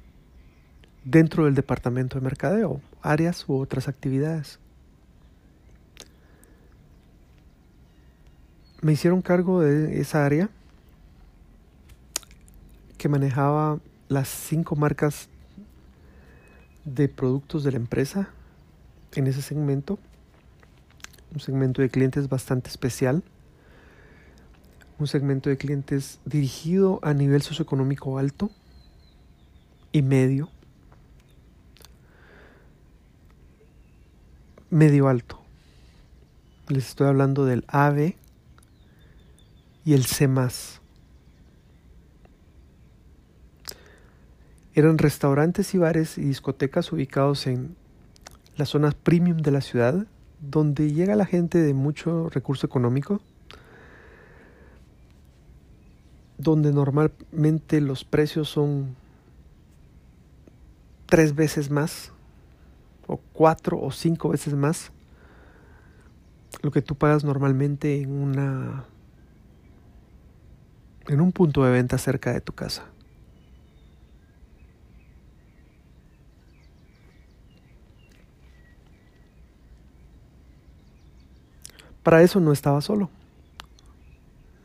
dentro 1.04 1.44
del 1.44 1.54
departamento 1.54 2.18
de 2.18 2.24
mercadeo, 2.24 2.80
áreas 3.10 3.48
u 3.48 3.58
otras 3.58 3.88
actividades. 3.88 4.58
Me 8.82 8.92
hicieron 8.92 9.22
cargo 9.22 9.60
de 9.60 10.00
esa 10.00 10.24
área 10.24 10.50
que 12.98 13.08
manejaba 13.08 13.80
las 14.08 14.28
cinco 14.28 14.76
marcas 14.76 15.28
de 16.84 17.08
productos 17.08 17.64
de 17.64 17.72
la 17.72 17.78
empresa 17.78 18.28
en 19.14 19.26
ese 19.26 19.42
segmento. 19.42 19.98
Un 21.32 21.40
segmento 21.40 21.82
de 21.82 21.90
clientes 21.90 22.28
bastante 22.28 22.70
especial. 22.70 23.22
Un 24.98 25.06
segmento 25.06 25.50
de 25.50 25.56
clientes 25.56 26.20
dirigido 26.24 27.00
a 27.02 27.12
nivel 27.12 27.42
socioeconómico 27.42 28.18
alto 28.18 28.50
y 29.92 30.02
medio. 30.02 30.48
Medio 34.70 35.08
alto. 35.08 35.40
Les 36.68 36.88
estoy 36.88 37.06
hablando 37.06 37.44
del 37.44 37.64
AB 37.68 38.14
y 39.84 39.92
el 39.94 40.04
C. 40.04 40.28
Eran 44.74 44.98
restaurantes 44.98 45.74
y 45.74 45.78
bares 45.78 46.18
y 46.18 46.22
discotecas 46.22 46.92
ubicados 46.92 47.46
en 47.46 47.76
las 48.56 48.70
zonas 48.70 48.94
premium 48.94 49.38
de 49.38 49.50
la 49.52 49.60
ciudad, 49.60 50.06
donde 50.40 50.92
llega 50.92 51.14
la 51.14 51.26
gente 51.26 51.58
de 51.58 51.72
mucho 51.72 52.28
recurso 52.30 52.66
económico, 52.66 53.20
donde 56.36 56.72
normalmente 56.72 57.80
los 57.80 58.04
precios 58.04 58.48
son 58.48 58.96
tres 61.06 61.34
veces 61.34 61.70
más 61.70 62.12
o 63.06 63.18
cuatro 63.32 63.80
o 63.80 63.90
cinco 63.90 64.30
veces 64.30 64.54
más 64.54 64.92
lo 66.62 66.70
que 66.70 66.82
tú 66.82 66.94
pagas 66.94 67.24
normalmente 67.24 68.00
en 68.00 68.10
una 68.10 68.84
en 71.08 71.20
un 71.20 71.32
punto 71.32 71.64
de 71.64 71.70
venta 71.70 71.98
cerca 71.98 72.32
de 72.32 72.40
tu 72.40 72.52
casa. 72.52 72.84
Para 82.02 82.22
eso 82.22 82.40
no 82.40 82.52
estaba 82.52 82.80
solo. 82.80 83.10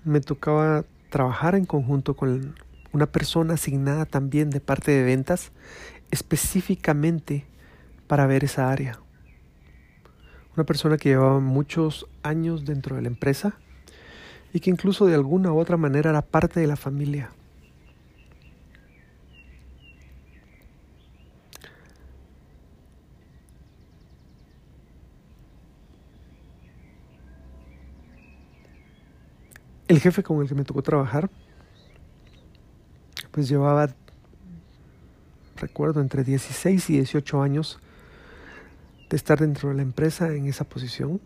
Me 0.04 0.20
tocaba 0.20 0.86
trabajar 1.10 1.56
en 1.56 1.66
conjunto 1.66 2.16
con 2.16 2.56
una 2.92 3.06
persona 3.06 3.56
asignada 3.56 4.06
también 4.06 4.50
de 4.50 4.60
parte 4.60 4.92
de 4.92 5.04
ventas 5.04 5.52
específicamente 6.12 7.46
para 8.12 8.28
ver 8.28 8.44
esa 8.44 8.70
área. 8.70 9.00
Una 10.58 10.66
persona 10.66 10.98
que 10.98 11.08
llevaba 11.08 11.40
muchos 11.40 12.10
años 12.24 12.66
dentro 12.66 12.98
de 12.98 13.04
la 13.04 13.08
empresa 13.08 13.54
y 14.52 14.60
que 14.60 14.70
incluso 14.70 15.06
de 15.06 15.16
alguna 15.16 15.54
u 15.54 15.58
otra 15.58 15.78
manera 15.78 16.10
era 16.10 16.22
parte 16.22 16.60
de 16.60 16.68
la 16.68 16.76
familia. 16.76 17.30
El 29.88 30.02
jefe 30.02 30.22
con 30.22 30.42
el 30.42 30.50
que 30.50 30.56
me 30.56 30.66
tocó 30.66 30.82
trabajar, 30.82 31.30
pues 33.32 33.48
llevaba, 33.48 33.88
recuerdo, 35.56 36.02
entre 36.02 36.26
16 36.26 36.90
y 36.90 36.94
18 36.96 37.42
años 37.42 37.80
de 39.12 39.18
estar 39.18 39.40
dentro 39.40 39.70
de 39.70 39.76
la 39.76 39.82
empresa 39.84 40.34
en 40.34 40.48
esa 40.48 40.64
posición. 40.64 41.22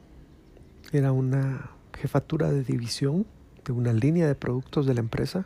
Era 0.91 1.11
una 1.11 1.69
jefatura 1.97 2.51
de 2.51 2.63
división 2.63 3.27
de 3.63 3.71
una 3.73 3.93
línea 3.93 4.27
de 4.27 4.35
productos 4.35 4.87
de 4.87 4.95
la 4.95 4.99
empresa. 4.99 5.45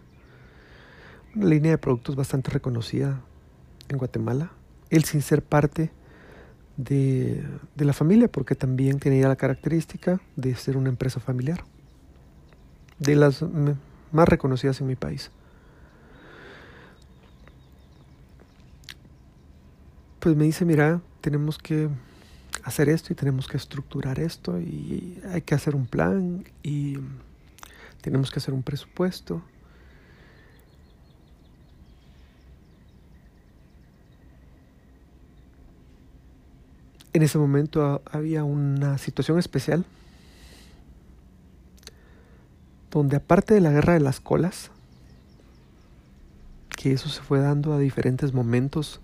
Una 1.35 1.45
línea 1.47 1.71
de 1.71 1.77
productos 1.77 2.15
bastante 2.15 2.49
reconocida 2.49 3.21
en 3.89 3.97
Guatemala. 3.97 4.53
Él 4.89 5.03
sin 5.03 5.21
ser 5.21 5.43
parte 5.43 5.91
de, 6.77 7.43
de 7.75 7.85
la 7.85 7.91
familia, 7.91 8.31
porque 8.31 8.55
también 8.55 8.99
tenía 8.99 9.27
la 9.27 9.35
característica 9.35 10.21
de 10.37 10.55
ser 10.55 10.77
una 10.77 10.89
empresa 10.89 11.19
familiar. 11.19 11.65
de 12.99 13.15
las 13.15 13.43
más 14.11 14.27
reconocidas 14.27 14.79
en 14.81 14.87
mi 14.87 14.95
país. 14.95 15.31
Pues 20.19 20.35
me 20.35 20.43
dice, 20.45 20.65
mira, 20.65 21.01
tenemos 21.21 21.57
que 21.57 21.89
hacer 22.63 22.89
esto 22.89 23.13
y 23.13 23.15
tenemos 23.15 23.47
que 23.47 23.57
estructurar 23.57 24.19
esto 24.19 24.59
y 24.59 25.21
hay 25.31 25.41
que 25.41 25.55
hacer 25.55 25.75
un 25.75 25.85
plan 25.85 26.43
y 26.63 26.97
tenemos 28.01 28.31
que 28.31 28.39
hacer 28.39 28.53
un 28.53 28.63
presupuesto. 28.63 29.41
En 37.11 37.23
ese 37.23 37.37
momento 37.37 38.01
había 38.11 38.43
una 38.43 38.97
situación 38.97 39.39
especial 39.39 39.85
donde 42.91 43.17
aparte 43.17 43.53
de 43.53 43.61
la 43.61 43.71
guerra 43.71 43.93
de 43.93 43.99
las 43.99 44.19
colas, 44.19 44.71
que 46.69 46.91
eso 46.93 47.09
se 47.09 47.21
fue 47.21 47.39
dando 47.39 47.73
a 47.73 47.79
diferentes 47.79 48.33
momentos 48.33 49.01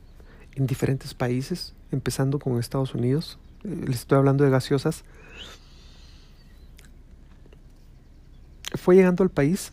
en 0.56 0.66
diferentes 0.66 1.14
países, 1.14 1.74
empezando 1.92 2.40
con 2.40 2.58
Estados 2.60 2.96
Unidos, 2.96 3.38
les 3.66 4.02
estoy 4.02 4.18
hablando 4.18 4.44
de 4.44 4.50
gaseosas, 4.50 5.04
fue 8.76 8.96
llegando 8.96 9.24
al 9.24 9.30
país 9.30 9.72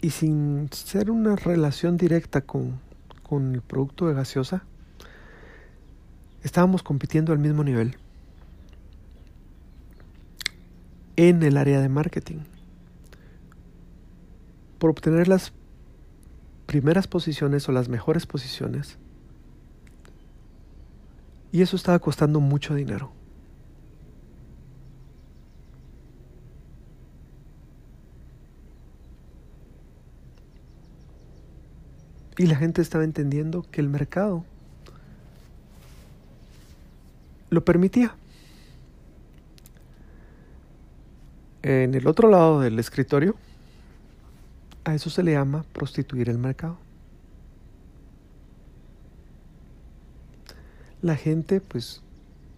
y 0.00 0.10
sin 0.10 0.68
ser 0.72 1.10
una 1.10 1.36
relación 1.36 1.96
directa 1.96 2.40
con, 2.40 2.80
con 3.22 3.54
el 3.54 3.62
producto 3.62 4.06
de 4.08 4.14
gaseosa, 4.14 4.64
estábamos 6.42 6.82
compitiendo 6.82 7.32
al 7.32 7.38
mismo 7.38 7.64
nivel 7.64 7.96
en 11.16 11.42
el 11.42 11.56
área 11.56 11.80
de 11.80 11.88
marketing 11.88 12.38
por 14.78 14.90
obtener 14.90 15.26
las 15.26 15.52
primeras 16.66 17.08
posiciones 17.08 17.68
o 17.68 17.72
las 17.72 17.88
mejores 17.88 18.26
posiciones. 18.26 18.98
Y 21.50 21.62
eso 21.62 21.76
estaba 21.76 21.98
costando 21.98 22.40
mucho 22.40 22.74
dinero. 22.74 23.12
Y 32.36 32.46
la 32.46 32.54
gente 32.54 32.82
estaba 32.82 33.02
entendiendo 33.02 33.62
que 33.70 33.80
el 33.80 33.88
mercado 33.88 34.44
lo 37.50 37.64
permitía. 37.64 38.14
En 41.62 41.94
el 41.94 42.06
otro 42.06 42.30
lado 42.30 42.60
del 42.60 42.78
escritorio, 42.78 43.34
a 44.84 44.94
eso 44.94 45.10
se 45.10 45.24
le 45.24 45.32
llama 45.32 45.64
prostituir 45.72 46.28
el 46.30 46.38
mercado. 46.38 46.78
La 51.02 51.16
gente, 51.16 51.60
pues, 51.60 52.02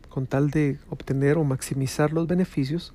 con 0.09 0.27
tal 0.27 0.51
de 0.51 0.79
obtener 0.89 1.37
o 1.39 1.45
maximizar 1.45 2.13
los 2.13 2.27
beneficios, 2.27 2.95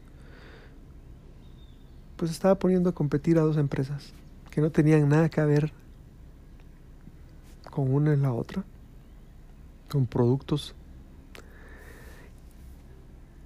pues 2.17 2.31
estaba 2.31 2.55
poniendo 2.55 2.89
a 2.89 2.93
competir 2.93 3.37
a 3.37 3.41
dos 3.41 3.57
empresas 3.57 4.13
que 4.51 4.61
no 4.61 4.71
tenían 4.71 5.09
nada 5.09 5.29
que 5.29 5.41
ver 5.43 5.73
con 7.69 7.93
una 7.93 8.13
y 8.13 8.17
la 8.17 8.31
otra, 8.31 8.63
con 9.89 10.05
productos 10.05 10.73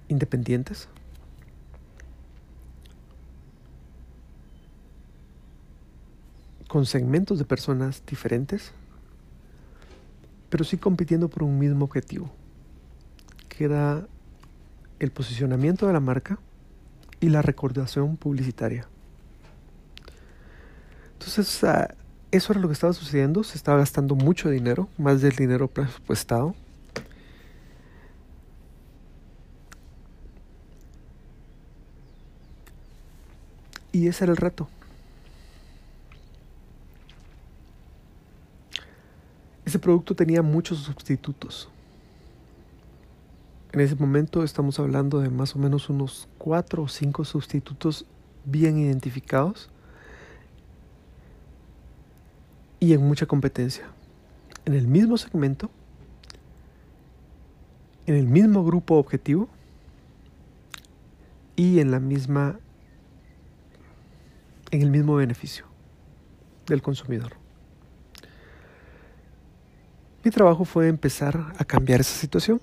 independientes. 0.08 0.88
con 6.70 6.86
segmentos 6.86 7.40
de 7.40 7.44
personas 7.44 8.00
diferentes, 8.06 8.70
pero 10.50 10.64
sí 10.64 10.76
compitiendo 10.76 11.28
por 11.28 11.44
un 11.44 11.58
mismo 11.58 11.84
objetivo, 11.84 12.30
que 13.48 13.64
era 13.64 14.06
el 14.98 15.10
posicionamiento 15.12 15.86
de 15.86 15.92
la 15.94 16.00
marca 16.00 16.38
y 17.20 17.28
la 17.28 17.40
recordación 17.40 18.16
publicitaria. 18.16 18.86
Entonces, 21.12 21.64
ah, 21.64 21.94
eso 22.32 22.52
era 22.52 22.60
lo 22.60 22.68
que 22.68 22.74
estaba 22.74 22.92
sucediendo, 22.92 23.44
se 23.44 23.56
estaba 23.56 23.78
gastando 23.78 24.14
mucho 24.14 24.50
dinero, 24.50 24.88
más 24.98 25.22
del 25.22 25.36
dinero 25.36 25.68
presupuestado. 25.68 26.54
Y 33.92 34.06
ese 34.06 34.24
era 34.24 34.32
el 34.32 34.36
reto. 34.36 34.68
Ese 39.70 39.78
producto 39.78 40.16
tenía 40.16 40.42
muchos 40.42 40.78
sustitutos. 40.78 41.68
En 43.70 43.78
ese 43.78 43.94
momento 43.94 44.42
estamos 44.42 44.80
hablando 44.80 45.20
de 45.20 45.30
más 45.30 45.54
o 45.54 45.60
menos 45.60 45.88
unos 45.88 46.26
cuatro 46.38 46.82
o 46.82 46.88
cinco 46.88 47.24
sustitutos 47.24 48.04
bien 48.44 48.78
identificados 48.78 49.70
y 52.80 52.94
en 52.94 53.06
mucha 53.06 53.26
competencia. 53.26 53.86
En 54.64 54.74
el 54.74 54.88
mismo 54.88 55.16
segmento, 55.16 55.70
en 58.06 58.16
el 58.16 58.26
mismo 58.26 58.64
grupo 58.64 58.96
objetivo 58.96 59.48
y 61.54 61.78
en 61.78 61.92
la 61.92 62.00
misma 62.00 62.58
en 64.72 64.82
el 64.82 64.90
mismo 64.90 65.14
beneficio 65.14 65.66
del 66.66 66.82
consumidor. 66.82 67.39
Mi 70.24 70.30
trabajo 70.30 70.64
fue 70.64 70.88
empezar 70.88 71.54
a 71.56 71.64
cambiar 71.64 72.00
esa 72.00 72.14
situación. 72.14 72.60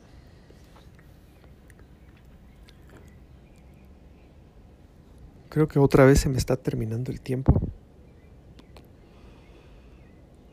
Creo 5.49 5.67
que 5.67 5.79
otra 5.79 6.05
vez 6.05 6.19
se 6.19 6.29
me 6.29 6.37
está 6.37 6.55
terminando 6.55 7.11
el 7.11 7.19
tiempo. 7.19 7.59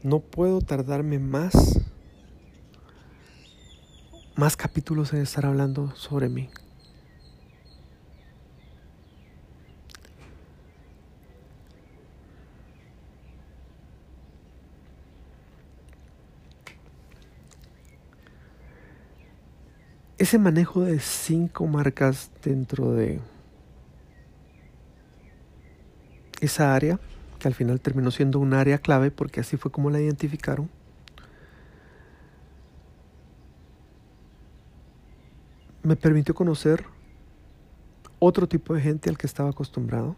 No 0.03 0.21
puedo 0.21 0.61
tardarme 0.61 1.19
más 1.19 1.81
más 4.37 4.57
capítulos 4.57 5.13
en 5.13 5.21
estar 5.21 5.47
hablando 5.47 5.95
sobre 5.95 6.29
mí. 6.29 6.49
Ese 20.25 20.39
manejo 20.39 20.81
de 20.81 21.01
cinco 21.01 21.67
marcas 21.67 22.31
dentro 22.43 22.93
de 22.93 23.21
esa 26.41 26.75
área, 26.75 26.99
que 27.39 27.47
al 27.47 27.53
final 27.53 27.79
terminó 27.79 28.11
siendo 28.11 28.39
un 28.39 28.55
área 28.55 28.79
clave 28.79 29.11
porque 29.11 29.41
así 29.41 29.59
fue 29.59 29.71
como 29.71 29.91
la 29.91 30.01
identificaron, 30.01 30.71
me 35.83 35.95
permitió 35.95 36.35
conocer 36.35 36.87
otro 38.19 38.49
tipo 38.49 38.73
de 38.73 38.81
gente 38.81 39.11
al 39.11 39.19
que 39.19 39.27
estaba 39.27 39.51
acostumbrado, 39.51 40.17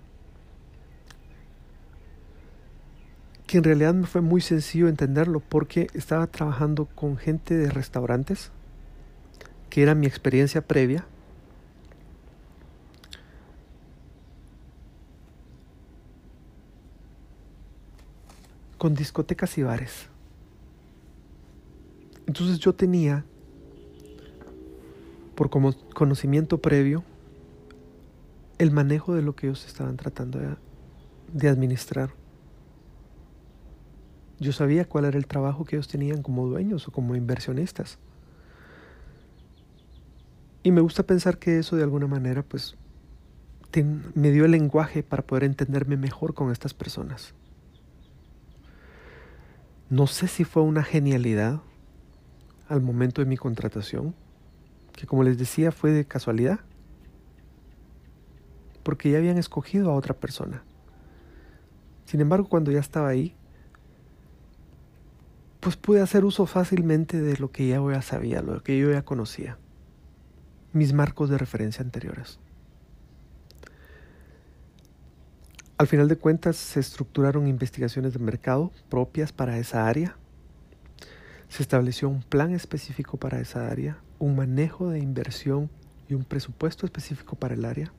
que 3.48 3.58
en 3.58 3.64
realidad 3.64 3.92
me 3.92 4.06
fue 4.06 4.20
muy 4.20 4.40
sencillo 4.40 4.86
entenderlo 4.86 5.40
porque 5.40 5.88
estaba 5.94 6.28
trabajando 6.28 6.86
con 6.86 7.16
gente 7.16 7.56
de 7.56 7.70
restaurantes, 7.70 8.52
que 9.70 9.82
era 9.82 9.94
mi 9.94 10.06
experiencia 10.06 10.66
previa, 10.66 11.06
con 18.78 18.94
discotecas 18.94 19.56
y 19.58 19.62
bares. 19.62 20.08
Entonces 22.26 22.58
yo 22.58 22.74
tenía, 22.74 23.24
por 25.34 25.50
como 25.50 25.74
conocimiento 25.94 26.58
previo, 26.58 27.04
el 28.58 28.70
manejo 28.70 29.14
de 29.14 29.22
lo 29.22 29.34
que 29.36 29.46
ellos 29.46 29.66
estaban 29.66 29.96
tratando 29.96 30.38
de, 30.38 30.56
de 31.32 31.48
administrar. 31.48 32.10
Yo 34.38 34.52
sabía 34.52 34.84
cuál 34.84 35.06
era 35.06 35.16
el 35.18 35.26
trabajo 35.26 35.64
que 35.64 35.76
ellos 35.76 35.88
tenían 35.88 36.22
como 36.22 36.46
dueños 36.46 36.88
o 36.88 36.92
como 36.92 37.16
inversionistas. 37.16 37.98
Y 40.66 40.72
me 40.72 40.80
gusta 40.80 41.04
pensar 41.04 41.38
que 41.38 41.60
eso 41.60 41.76
de 41.76 41.84
alguna 41.84 42.08
manera 42.08 42.42
pues 42.42 42.74
me 44.16 44.32
dio 44.32 44.46
el 44.46 44.50
lenguaje 44.50 45.04
para 45.04 45.24
poder 45.24 45.44
entenderme 45.44 45.96
mejor 45.96 46.34
con 46.34 46.50
estas 46.50 46.74
personas. 46.74 47.34
No 49.90 50.08
sé 50.08 50.26
si 50.26 50.42
fue 50.42 50.64
una 50.64 50.82
genialidad 50.82 51.60
al 52.68 52.82
momento 52.82 53.22
de 53.22 53.28
mi 53.28 53.36
contratación, 53.36 54.12
que 54.90 55.06
como 55.06 55.22
les 55.22 55.38
decía 55.38 55.70
fue 55.70 55.92
de 55.92 56.04
casualidad, 56.04 56.58
porque 58.82 59.12
ya 59.12 59.18
habían 59.18 59.38
escogido 59.38 59.92
a 59.92 59.94
otra 59.94 60.14
persona. 60.14 60.64
Sin 62.06 62.20
embargo, 62.20 62.48
cuando 62.48 62.72
ya 62.72 62.80
estaba 62.80 63.06
ahí, 63.06 63.36
pues 65.60 65.76
pude 65.76 66.00
hacer 66.00 66.24
uso 66.24 66.44
fácilmente 66.44 67.20
de 67.20 67.36
lo 67.36 67.52
que 67.52 67.68
ya 67.68 67.80
ya 67.88 68.02
sabía, 68.02 68.42
lo 68.42 68.64
que 68.64 68.76
yo 68.76 68.90
ya 68.90 69.02
conocía, 69.02 69.58
mis 70.76 70.92
marcos 70.92 71.30
de 71.30 71.38
referencia 71.38 71.82
anteriores. 71.82 72.38
Al 75.78 75.86
final 75.86 76.08
de 76.08 76.16
cuentas 76.16 76.56
se 76.56 76.80
estructuraron 76.80 77.46
investigaciones 77.46 78.12
de 78.12 78.18
mercado 78.18 78.72
propias 78.88 79.32
para 79.32 79.58
esa 79.58 79.86
área, 79.86 80.16
se 81.48 81.62
estableció 81.62 82.08
un 82.08 82.22
plan 82.22 82.52
específico 82.52 83.16
para 83.16 83.40
esa 83.40 83.68
área, 83.68 83.98
un 84.18 84.36
manejo 84.36 84.90
de 84.90 84.98
inversión 84.98 85.70
y 86.08 86.14
un 86.14 86.24
presupuesto 86.24 86.86
específico 86.86 87.36
para 87.36 87.54
el 87.54 87.64
área. 87.64 87.92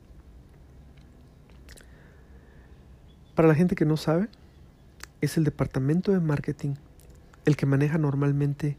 Para 3.35 3.47
la 3.47 3.55
gente 3.55 3.75
que 3.75 3.85
no 3.85 3.97
sabe, 3.97 4.27
es 5.21 5.37
el 5.37 5.43
departamento 5.43 6.11
de 6.11 6.19
marketing 6.19 6.75
el 7.45 7.55
que 7.55 7.65
maneja 7.65 7.97
normalmente 7.97 8.77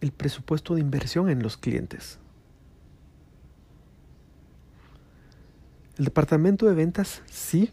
el 0.00 0.12
presupuesto 0.12 0.74
de 0.74 0.80
inversión 0.80 1.30
en 1.30 1.42
los 1.42 1.56
clientes. 1.56 2.18
El 5.96 6.04
departamento 6.04 6.66
de 6.66 6.74
ventas 6.74 7.22
sí 7.26 7.70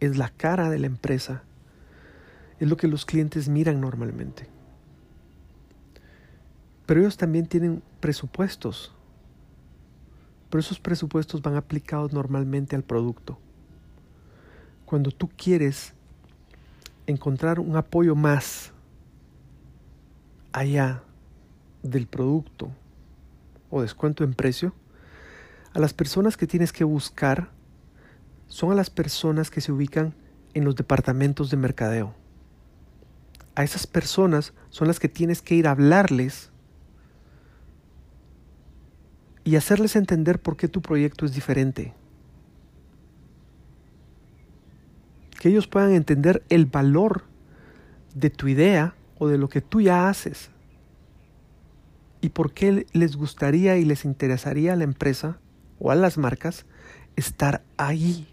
es 0.00 0.16
la 0.16 0.30
cara 0.30 0.70
de 0.70 0.78
la 0.78 0.86
empresa, 0.86 1.42
es 2.58 2.68
lo 2.68 2.76
que 2.76 2.88
los 2.88 3.04
clientes 3.04 3.48
miran 3.48 3.80
normalmente. 3.80 4.48
Pero 6.86 7.00
ellos 7.00 7.16
también 7.16 7.46
tienen 7.46 7.82
presupuestos 8.00 8.92
pero 10.50 10.60
esos 10.60 10.80
presupuestos 10.80 11.40
van 11.40 11.54
aplicados 11.54 12.12
normalmente 12.12 12.74
al 12.74 12.82
producto. 12.82 13.38
Cuando 14.84 15.12
tú 15.12 15.30
quieres 15.36 15.94
encontrar 17.06 17.60
un 17.60 17.76
apoyo 17.76 18.16
más 18.16 18.72
allá 20.52 21.04
del 21.84 22.08
producto 22.08 22.72
o 23.70 23.80
descuento 23.82 24.24
en 24.24 24.34
precio, 24.34 24.74
a 25.72 25.78
las 25.78 25.94
personas 25.94 26.36
que 26.36 26.46
tienes 26.46 26.72
que 26.72 26.84
buscar 26.84 27.50
son 28.48 28.72
a 28.72 28.74
las 28.74 28.90
personas 28.90 29.50
que 29.50 29.60
se 29.60 29.70
ubican 29.70 30.14
en 30.54 30.64
los 30.64 30.74
departamentos 30.74 31.50
de 31.50 31.56
mercadeo. 31.56 32.14
A 33.54 33.62
esas 33.62 33.86
personas 33.86 34.52
son 34.70 34.88
las 34.88 34.98
que 34.98 35.08
tienes 35.08 35.42
que 35.42 35.54
ir 35.54 35.68
a 35.68 35.72
hablarles 35.72 36.50
y 39.44 39.56
hacerles 39.56 39.96
entender 39.96 40.40
por 40.40 40.56
qué 40.56 40.68
tu 40.68 40.82
proyecto 40.82 41.24
es 41.24 41.34
diferente. 41.34 41.94
Que 45.38 45.48
ellos 45.48 45.68
puedan 45.68 45.92
entender 45.92 46.42
el 46.48 46.66
valor 46.66 47.24
de 48.14 48.30
tu 48.30 48.48
idea 48.48 48.94
o 49.18 49.28
de 49.28 49.38
lo 49.38 49.48
que 49.48 49.60
tú 49.60 49.80
ya 49.80 50.08
haces. 50.08 50.50
Y 52.20 52.30
por 52.30 52.52
qué 52.52 52.86
les 52.92 53.16
gustaría 53.16 53.78
y 53.78 53.84
les 53.84 54.04
interesaría 54.04 54.74
a 54.74 54.76
la 54.76 54.84
empresa 54.84 55.38
o 55.80 55.90
a 55.90 55.96
las 55.96 56.18
marcas 56.18 56.66
estar 57.16 57.62
ahí. 57.76 58.28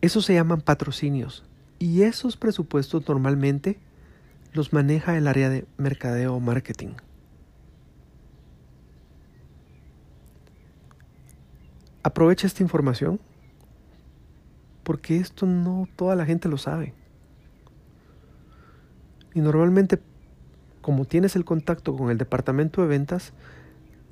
Eso 0.00 0.22
se 0.22 0.34
llaman 0.34 0.62
patrocinios. 0.62 1.44
Y 1.78 2.02
esos 2.02 2.36
presupuestos 2.36 3.06
normalmente 3.08 3.78
los 4.52 4.72
maneja 4.72 5.16
el 5.16 5.26
área 5.26 5.50
de 5.50 5.66
mercadeo 5.76 6.34
o 6.34 6.40
marketing. 6.40 6.94
Aprovecha 12.02 12.46
esta 12.46 12.62
información 12.62 13.20
porque 14.82 15.16
esto 15.16 15.46
no 15.46 15.86
toda 15.96 16.16
la 16.16 16.24
gente 16.24 16.48
lo 16.48 16.58
sabe. 16.58 16.94
Y 19.34 19.40
normalmente, 19.40 20.00
como 20.80 21.04
tienes 21.04 21.36
el 21.36 21.44
contacto 21.44 21.94
con 21.96 22.10
el 22.10 22.18
departamento 22.18 22.82
de 22.82 22.88
ventas, 22.88 23.32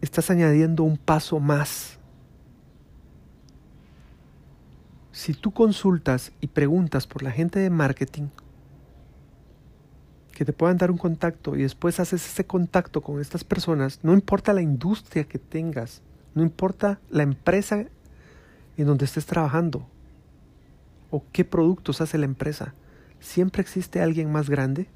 estás 0.01 0.31
añadiendo 0.31 0.83
un 0.83 0.97
paso 0.97 1.41
más. 1.41 1.99
Si 5.13 5.35
tú 5.35 5.51
consultas 5.53 6.33
y 6.41 6.47
preguntas 6.49 7.07
por 7.07 7.23
la 7.23 7.33
gente 7.33 7.59
de 7.59 7.71
marketing, 7.71 8.29
que 10.33 10.45
te 10.45 10.53
puedan 10.53 10.77
dar 10.77 10.93
un 10.93 10.99
contacto 10.99 11.57
y 11.57 11.63
después 11.63 11.99
haces 11.99 12.25
ese 12.25 12.47
contacto 12.47 13.01
con 13.01 13.21
estas 13.21 13.43
personas, 13.43 13.99
no 14.05 14.13
importa 14.13 14.53
la 14.53 14.63
industria 14.63 15.25
que 15.25 15.41
tengas, 15.41 16.03
no 16.35 16.45
importa 16.45 17.01
la 17.11 17.25
empresa 17.25 17.87
en 18.77 18.87
donde 18.87 19.05
estés 19.05 19.27
trabajando 19.27 19.85
o 21.11 21.25
qué 21.33 21.45
productos 21.45 22.01
hace 22.01 22.19
la 22.19 22.27
empresa. 22.27 22.75
Siempre 23.19 23.63
existe 23.63 24.01
alguien 24.01 24.31
más 24.31 24.49
grande, 24.49 24.87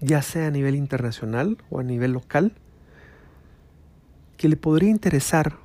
ya 0.00 0.22
sea 0.22 0.46
a 0.46 0.50
nivel 0.50 0.74
internacional 0.74 1.58
o 1.68 1.80
a 1.80 1.82
nivel 1.82 2.12
local, 2.12 2.54
que 4.36 4.48
le 4.48 4.56
podría 4.56 4.90
interesar 4.90 5.56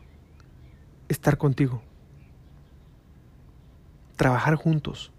estar 1.10 1.38
contigo, 1.38 1.82
trabajar 4.16 4.56
juntos. 4.56 5.12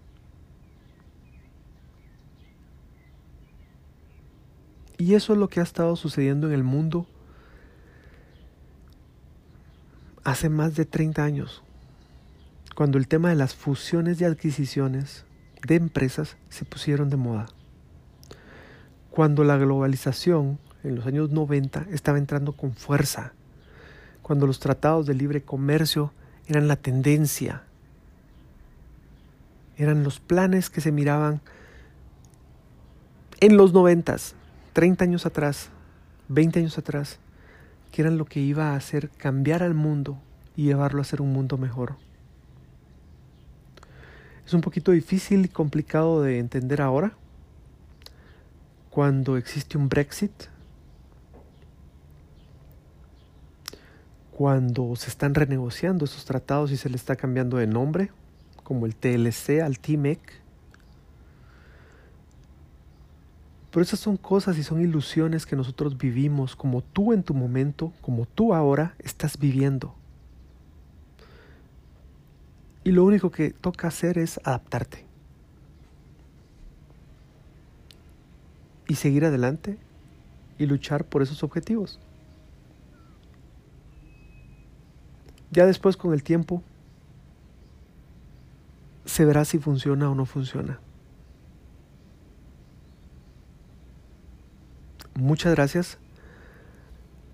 Y 4.97 5.15
eso 5.15 5.33
es 5.33 5.39
lo 5.39 5.49
que 5.49 5.59
ha 5.59 5.63
estado 5.63 5.95
sucediendo 5.95 6.47
en 6.47 6.53
el 6.53 6.63
mundo 6.63 7.07
hace 10.23 10.49
más 10.49 10.75
de 10.75 10.85
30 10.85 11.23
años, 11.23 11.63
cuando 12.75 12.97
el 12.97 13.07
tema 13.07 13.29
de 13.29 13.35
las 13.35 13.55
fusiones 13.55 14.21
y 14.21 14.25
adquisiciones 14.25 15.25
de 15.67 15.75
empresas 15.75 16.37
se 16.49 16.65
pusieron 16.65 17.09
de 17.09 17.17
moda. 17.17 17.47
Cuando 19.11 19.43
la 19.43 19.57
globalización 19.57 20.59
en 20.83 20.95
los 20.95 21.05
años 21.05 21.29
90 21.31 21.87
estaba 21.91 22.17
entrando 22.17 22.53
con 22.53 22.73
fuerza. 22.73 23.33
Cuando 24.23 24.47
los 24.47 24.59
tratados 24.59 25.05
de 25.05 25.13
libre 25.13 25.43
comercio 25.43 26.11
eran 26.47 26.67
la 26.67 26.75
tendencia. 26.75 27.61
Eran 29.77 30.03
los 30.03 30.19
planes 30.19 30.71
que 30.71 30.81
se 30.81 30.91
miraban 30.91 31.41
en 33.39 33.57
los 33.57 33.73
90, 33.73 34.15
30 34.73 35.03
años 35.03 35.25
atrás, 35.27 35.69
20 36.29 36.59
años 36.59 36.77
atrás 36.79 37.19
que 37.93 38.01
eran 38.01 38.17
lo 38.17 38.25
que 38.25 38.39
iba 38.39 38.71
a 38.71 38.75
hacer 38.75 39.11
cambiar 39.11 39.61
al 39.61 39.75
mundo 39.75 40.17
y 40.55 40.63
llevarlo 40.63 40.99
a 40.99 41.05
ser 41.05 41.21
un 41.21 41.31
mundo 41.31 41.59
mejor. 41.59 41.95
Es 44.47 44.53
un 44.55 44.61
poquito 44.61 44.91
difícil 44.91 45.45
y 45.45 45.47
complicado 45.47 46.23
de 46.23 46.39
entender 46.39 46.81
ahora 46.81 47.13
cuando 48.89 49.37
existe 49.37 49.77
un 49.77 49.89
Brexit, 49.89 50.31
cuando 54.37 54.95
se 54.95 55.09
están 55.09 55.35
renegociando 55.35 56.05
esos 56.05 56.25
tratados 56.25 56.71
y 56.71 56.77
se 56.77 56.89
le 56.89 56.95
está 56.95 57.15
cambiando 57.15 57.57
de 57.57 57.67
nombre, 57.67 58.11
como 58.63 58.85
el 58.85 58.95
TLC 58.95 59.61
al 59.61 59.79
TMEC, 59.79 60.43
Pero 63.73 63.81
esas 63.81 63.99
son 63.99 64.17
cosas 64.17 64.55
y 64.59 64.63
son 64.63 64.81
ilusiones 64.81 65.47
que 65.47 65.55
nosotros 65.55 65.97
vivimos 65.97 66.55
como 66.55 66.83
tú 66.83 67.11
en 67.11 67.23
tu 67.23 67.33
momento, 67.33 67.91
como 68.01 68.27
tú 68.27 68.53
ahora 68.53 68.93
estás 68.99 69.39
viviendo. 69.39 69.95
Y 72.83 72.91
lo 72.91 73.03
único 73.03 73.31
que 73.31 73.49
toca 73.49 73.87
hacer 73.87 74.19
es 74.19 74.39
adaptarte. 74.43 75.07
Y 78.87 78.93
seguir 78.93 79.25
adelante 79.25 79.79
y 80.59 80.67
luchar 80.67 81.03
por 81.03 81.23
esos 81.23 81.41
objetivos. 81.41 81.99
Ya 85.53 85.67
después 85.67 85.97
con 85.97 86.13
el 86.13 86.23
tiempo 86.23 86.63
se 89.05 89.23
verá 89.23 89.45
si 89.45 89.59
funciona 89.59 90.09
o 90.09 90.15
no 90.15 90.25
funciona. 90.25 90.79
Muchas 95.13 95.53
gracias. 95.53 95.99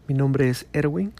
Mi 0.09 0.15
nombre 0.15 0.49
es 0.49 0.67
Erwin. 0.74 1.13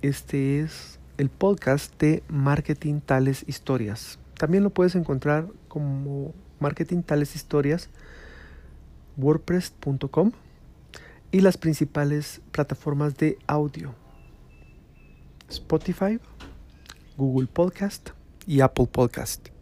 Este 0.00 0.60
es 0.60 0.98
el 1.18 1.28
podcast 1.28 2.00
de 2.00 2.22
Marketing 2.28 3.00
Tales 3.00 3.44
Historias. 3.46 4.18
También 4.38 4.64
lo 4.64 4.70
puedes 4.70 4.94
encontrar 4.94 5.48
como 5.68 6.32
Marketing 6.58 7.02
Tales 7.02 7.36
Historias 7.36 7.90
wordpress.com 9.18 10.32
y 11.32 11.40
las 11.40 11.58
principales 11.58 12.40
plataformas 12.50 13.18
de 13.18 13.36
audio 13.46 13.94
Spotify, 15.48 16.20
Google 17.16 17.46
Podcast 17.46 18.10
y 18.46 18.60
Apple 18.60 18.86
Podcast. 18.86 19.53